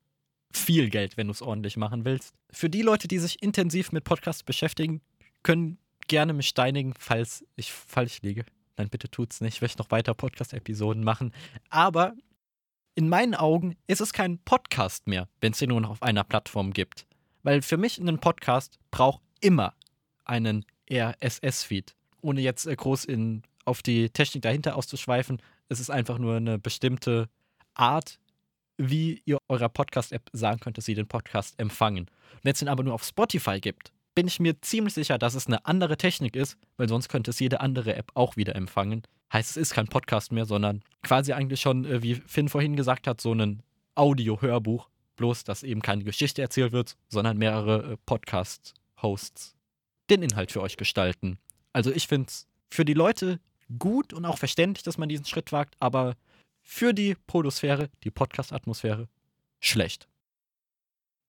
viel 0.53 0.91
Geld, 0.91 1.17
wenn 1.17 1.29
du 1.29 1.33
es 1.33 1.43
ordentlich 1.43 1.77
machen 1.77 2.05
willst. 2.05 2.35
Für 2.51 2.69
die 2.69 2.83
Leute, 2.83 3.09
die 3.09 3.19
sich 3.19 3.43
intensiv 3.43 3.93
mit 3.93 4.05
Podcasts 4.05 4.43
beschäftigen, 4.43 5.01
können 5.43 5.79
gerne 6.09 6.33
mich 6.33 6.49
steinigen, 6.49 6.95
falls 6.99 7.45
ich 7.57 7.73
falsch 7.73 8.21
liege. 8.23 8.45
Nein, 8.77 8.89
bitte 8.91 9.11
tut's 9.11 9.41
nicht. 9.41 9.57
Ich 9.57 9.63
möchte 9.63 9.79
noch 9.79 9.91
weiter 9.91 10.15
Podcast-Episoden 10.15 11.05
machen. 11.05 11.33
Aber 11.71 12.15
in 12.95 13.09
meinen 13.09 13.35
Augen 13.35 13.77
ist 13.87 14.01
es 14.01 14.13
kein 14.13 14.39
Podcast 14.39 15.07
mehr, 15.07 15.29
wenn 15.41 15.53
es 15.53 15.59
den 15.59 15.71
nur 15.71 15.81
noch 15.81 15.91
auf 15.91 16.03
einer 16.03 16.25
Plattform 16.25 16.73
gibt. 16.73 17.07
Weil 17.43 17.63
für 17.63 17.77
mich 17.77 17.99
ein 17.99 18.19
Podcast 18.19 18.79
braucht 18.91 19.23
immer 19.43 19.75
einen 20.25 20.65
RSS-Feed. 20.91 21.95
Ohne 22.23 22.41
jetzt 22.41 22.67
äh, 22.67 22.75
groß 22.75 23.05
in, 23.05 23.43
auf 23.65 23.83
die 23.83 24.11
Technik 24.11 24.43
dahinter 24.43 24.77
auszuschweifen, 24.77 25.43
es 25.69 25.81
ist 25.81 25.91
einfach 25.91 26.19
nur 26.19 26.37
eine 26.37 26.59
bestimmte 26.59 27.29
Art, 27.75 28.19
wie 28.77 29.23
ihr 29.25 29.39
eurer 29.49 29.69
Podcast-App 29.69 30.31
sagen 30.33 30.61
könnt, 30.61 30.79
dass 30.79 30.85
sie 30.85 30.95
den 30.95 31.09
Podcast 31.09 31.59
empfangen. 31.59 32.11
Wenn 32.43 32.53
es 32.53 32.59
den 32.59 32.69
aber 32.69 32.83
nur 32.83 32.95
auf 32.95 33.05
Spotify 33.05 33.61
gibt, 33.61 33.93
bin 34.15 34.27
ich 34.27 34.41
mir 34.41 34.61
ziemlich 34.61 34.95
sicher, 34.95 35.19
dass 35.19 35.35
es 35.35 35.47
eine 35.47 35.65
andere 35.65 35.97
Technik 35.97 36.37
ist, 36.37 36.59
weil 36.77 36.89
sonst 36.89 37.09
könnte 37.09 37.31
es 37.31 37.41
jede 37.41 37.61
andere 37.61 37.95
App 37.97 38.11
auch 38.15 38.37
wieder 38.37 38.55
empfangen. 38.55 39.03
Heißt, 39.33 39.51
es 39.51 39.57
ist 39.57 39.75
kein 39.75 39.87
Podcast 39.89 40.33
mehr, 40.33 40.45
sondern 40.45 40.83
quasi 41.03 41.33
eigentlich 41.33 41.61
schon, 41.61 41.85
äh, 41.85 42.03
wie 42.03 42.17
Finn 42.17 42.49
vorhin 42.49 42.77
gesagt 42.77 43.07
hat, 43.07 43.21
so 43.21 43.33
ein 43.33 43.63
Audio-Hörbuch. 43.95 44.89
Bloß, 45.17 45.45
dass 45.45 45.63
eben 45.63 45.83
keine 45.83 46.05
Geschichte 46.05 46.43
erzählt 46.43 46.73
wird, 46.73 46.97
sondern 47.09 47.37
mehrere 47.39 47.93
äh, 47.93 47.97
Podcast-Hosts 49.03 49.57
den 50.11 50.23
Inhalt 50.23 50.53
für 50.53 50.61
euch 50.63 50.77
gestalten. 50.77 51.39
Also 51.73 51.91
ich 51.91 52.07
finde 52.07 52.29
es 52.29 52.47
für 52.71 52.85
die 52.85 52.95
Leute 52.95 53.41
gut 53.79 54.13
und 54.13 54.25
auch 54.25 54.39
verständlich, 54.39 54.83
dass 54.83 54.99
man 54.99 55.09
diesen 55.09 55.25
Schritt 55.25 55.53
wagt, 55.53 55.77
aber 55.81 56.17
für 56.61 56.93
die 56.93 57.17
Podosphäre, 57.27 57.89
die 58.05 58.11
Podcast-Atmosphäre, 58.11 59.09
schlecht. 59.61 60.09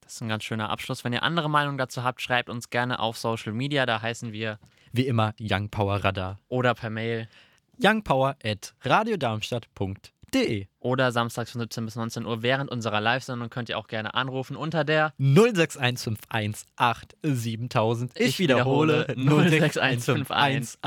Das 0.02 0.16
ist 0.16 0.22
ein 0.22 0.28
ganz 0.28 0.44
schöner 0.44 0.70
Abschluss. 0.70 1.04
Wenn 1.04 1.14
ihr 1.14 1.24
andere 1.24 1.50
Meinungen 1.50 1.78
dazu 1.78 2.04
habt, 2.04 2.22
schreibt 2.22 2.50
uns 2.50 2.70
gerne 2.70 3.00
auf 3.00 3.18
Social 3.18 3.54
Media. 3.54 3.86
Da 3.86 4.02
heißen 4.02 4.34
wir 4.34 4.60
Wie 4.92 5.08
immer 5.08 5.34
Young 5.40 5.70
Power 5.70 6.04
Radar. 6.04 6.40
oder 6.50 6.74
per 6.74 6.90
Mail 6.90 7.30
Youngpower 7.82 8.36
at 8.44 8.76
radiodarmstadt.de 8.82 10.13
oder 10.80 11.12
samstags 11.12 11.52
von 11.52 11.62
17 11.62 11.86
bis 11.86 11.96
19 11.96 12.26
Uhr 12.26 12.42
während 12.42 12.72
unserer 12.72 13.02
Live-Sendung 13.02 13.50
könnt 13.50 13.70
ihr 13.70 13.78
auch 13.78 13.88
gerne 13.88 14.14
anrufen 14.14 14.56
unter 14.56 14.84
der 14.84 15.14
06151 15.18 16.68
Ich 18.16 18.40
wiederhole 18.40 19.08
06151 19.16 20.80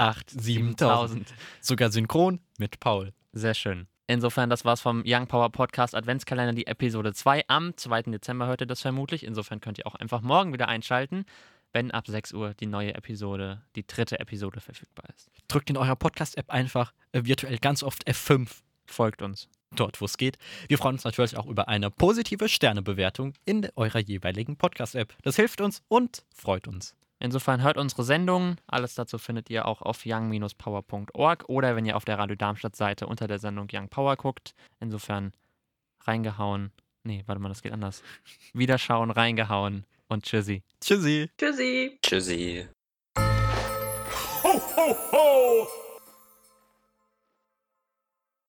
Sogar 1.61 1.91
synchron 1.91 2.41
mit 2.59 2.81
Paul. 2.81 3.13
Sehr 3.33 3.55
schön. 3.55 3.87
Insofern, 4.09 4.49
das 4.51 4.65
war's 4.65 4.81
vom 4.81 5.03
Young 5.05 5.27
Power 5.27 5.51
Podcast 5.51 5.97
Adventskalender, 5.97 6.53
die 6.53 6.69
Episode 6.69 7.13
2. 7.13 7.49
Am 7.49 7.77
2. 7.77 8.03
Dezember 8.03 8.47
hört 8.47 8.61
ihr 8.61 8.67
das 8.69 8.81
vermutlich. 8.81 9.25
Insofern 9.25 9.61
könnt 9.61 9.79
ihr 9.79 9.87
auch 9.87 9.97
einfach 9.97 10.21
morgen 10.21 10.53
wieder 10.53 10.69
einschalten, 10.69 11.25
wenn 11.73 11.91
ab 11.91 12.07
6 12.07 12.33
Uhr 12.33 12.55
die 12.55 12.67
neue 12.67 12.95
Episode, 12.95 13.63
die 13.75 13.85
dritte 13.85 14.21
Episode 14.21 14.61
verfügbar 14.61 15.07
ist. 15.15 15.29
Drückt 15.49 15.71
in 15.71 15.77
eurer 15.77 15.97
Podcast-App 15.97 16.51
einfach 16.51 16.93
äh, 17.11 17.25
virtuell 17.25 17.59
ganz 17.59 17.83
oft 17.83 18.09
F5 18.09 18.49
Folgt 18.87 19.23
uns. 19.23 19.49
dort, 19.75 20.01
wo 20.01 20.05
es 20.05 20.17
geht. 20.17 20.39
Wir 20.69 20.79
freuen 20.79 20.95
uns 20.95 21.05
natürlich 21.05 21.37
auch 21.37 21.47
über 21.47 21.69
eine 21.69 21.91
positive 21.91 22.49
Sternebewertung 22.49 23.35
in 23.45 23.69
eurer 23.77 23.99
jeweiligen 23.99 24.57
Podcast-App. 24.57 25.15
Das 25.23 25.37
hilft 25.37 25.61
uns 25.61 25.83
und 25.89 26.25
freut 26.35 26.67
uns. 26.69 26.95
Insofern 27.19 27.63
hört 27.63 27.79
unsere 27.79 28.05
Sendungen. 28.05 28.57
Alles 28.67 28.95
dazu 28.95 29.19
findet 29.19 29.49
ihr 29.51 29.67
auch 29.67 29.83
auf 29.83 30.03
young-power.org 30.05 31.45
oder 31.49 31.75
wenn 31.75 31.87
ihr 31.87 31.97
auf 31.97 32.05
der 32.05 32.19
Radio 32.19 32.37
Darmstadt 32.37 32.77
Seite 32.77 33.07
unter 33.07 33.27
der 33.27 33.39
Sendung 33.39 33.69
Young 33.73 33.89
Power 33.89 34.17
guckt. 34.17 34.55
Insofern 34.81 35.33
reingehauen. 36.05 36.73
Nee, 37.05 37.23
warte 37.27 37.41
mal, 37.41 37.49
das 37.49 37.63
geht 37.63 37.73
anders. 37.73 38.03
Wiederschauen, 38.53 39.11
reingehauen 39.11 39.85
und 40.09 40.25
tschüssi. 40.25 40.63
Tschüssi. 40.81 41.31
Tschüssi. 41.39 41.99
Tschüssi. 42.03 42.69
Ho, 43.19 44.61
ho, 44.77 44.97
ho! 45.13 45.86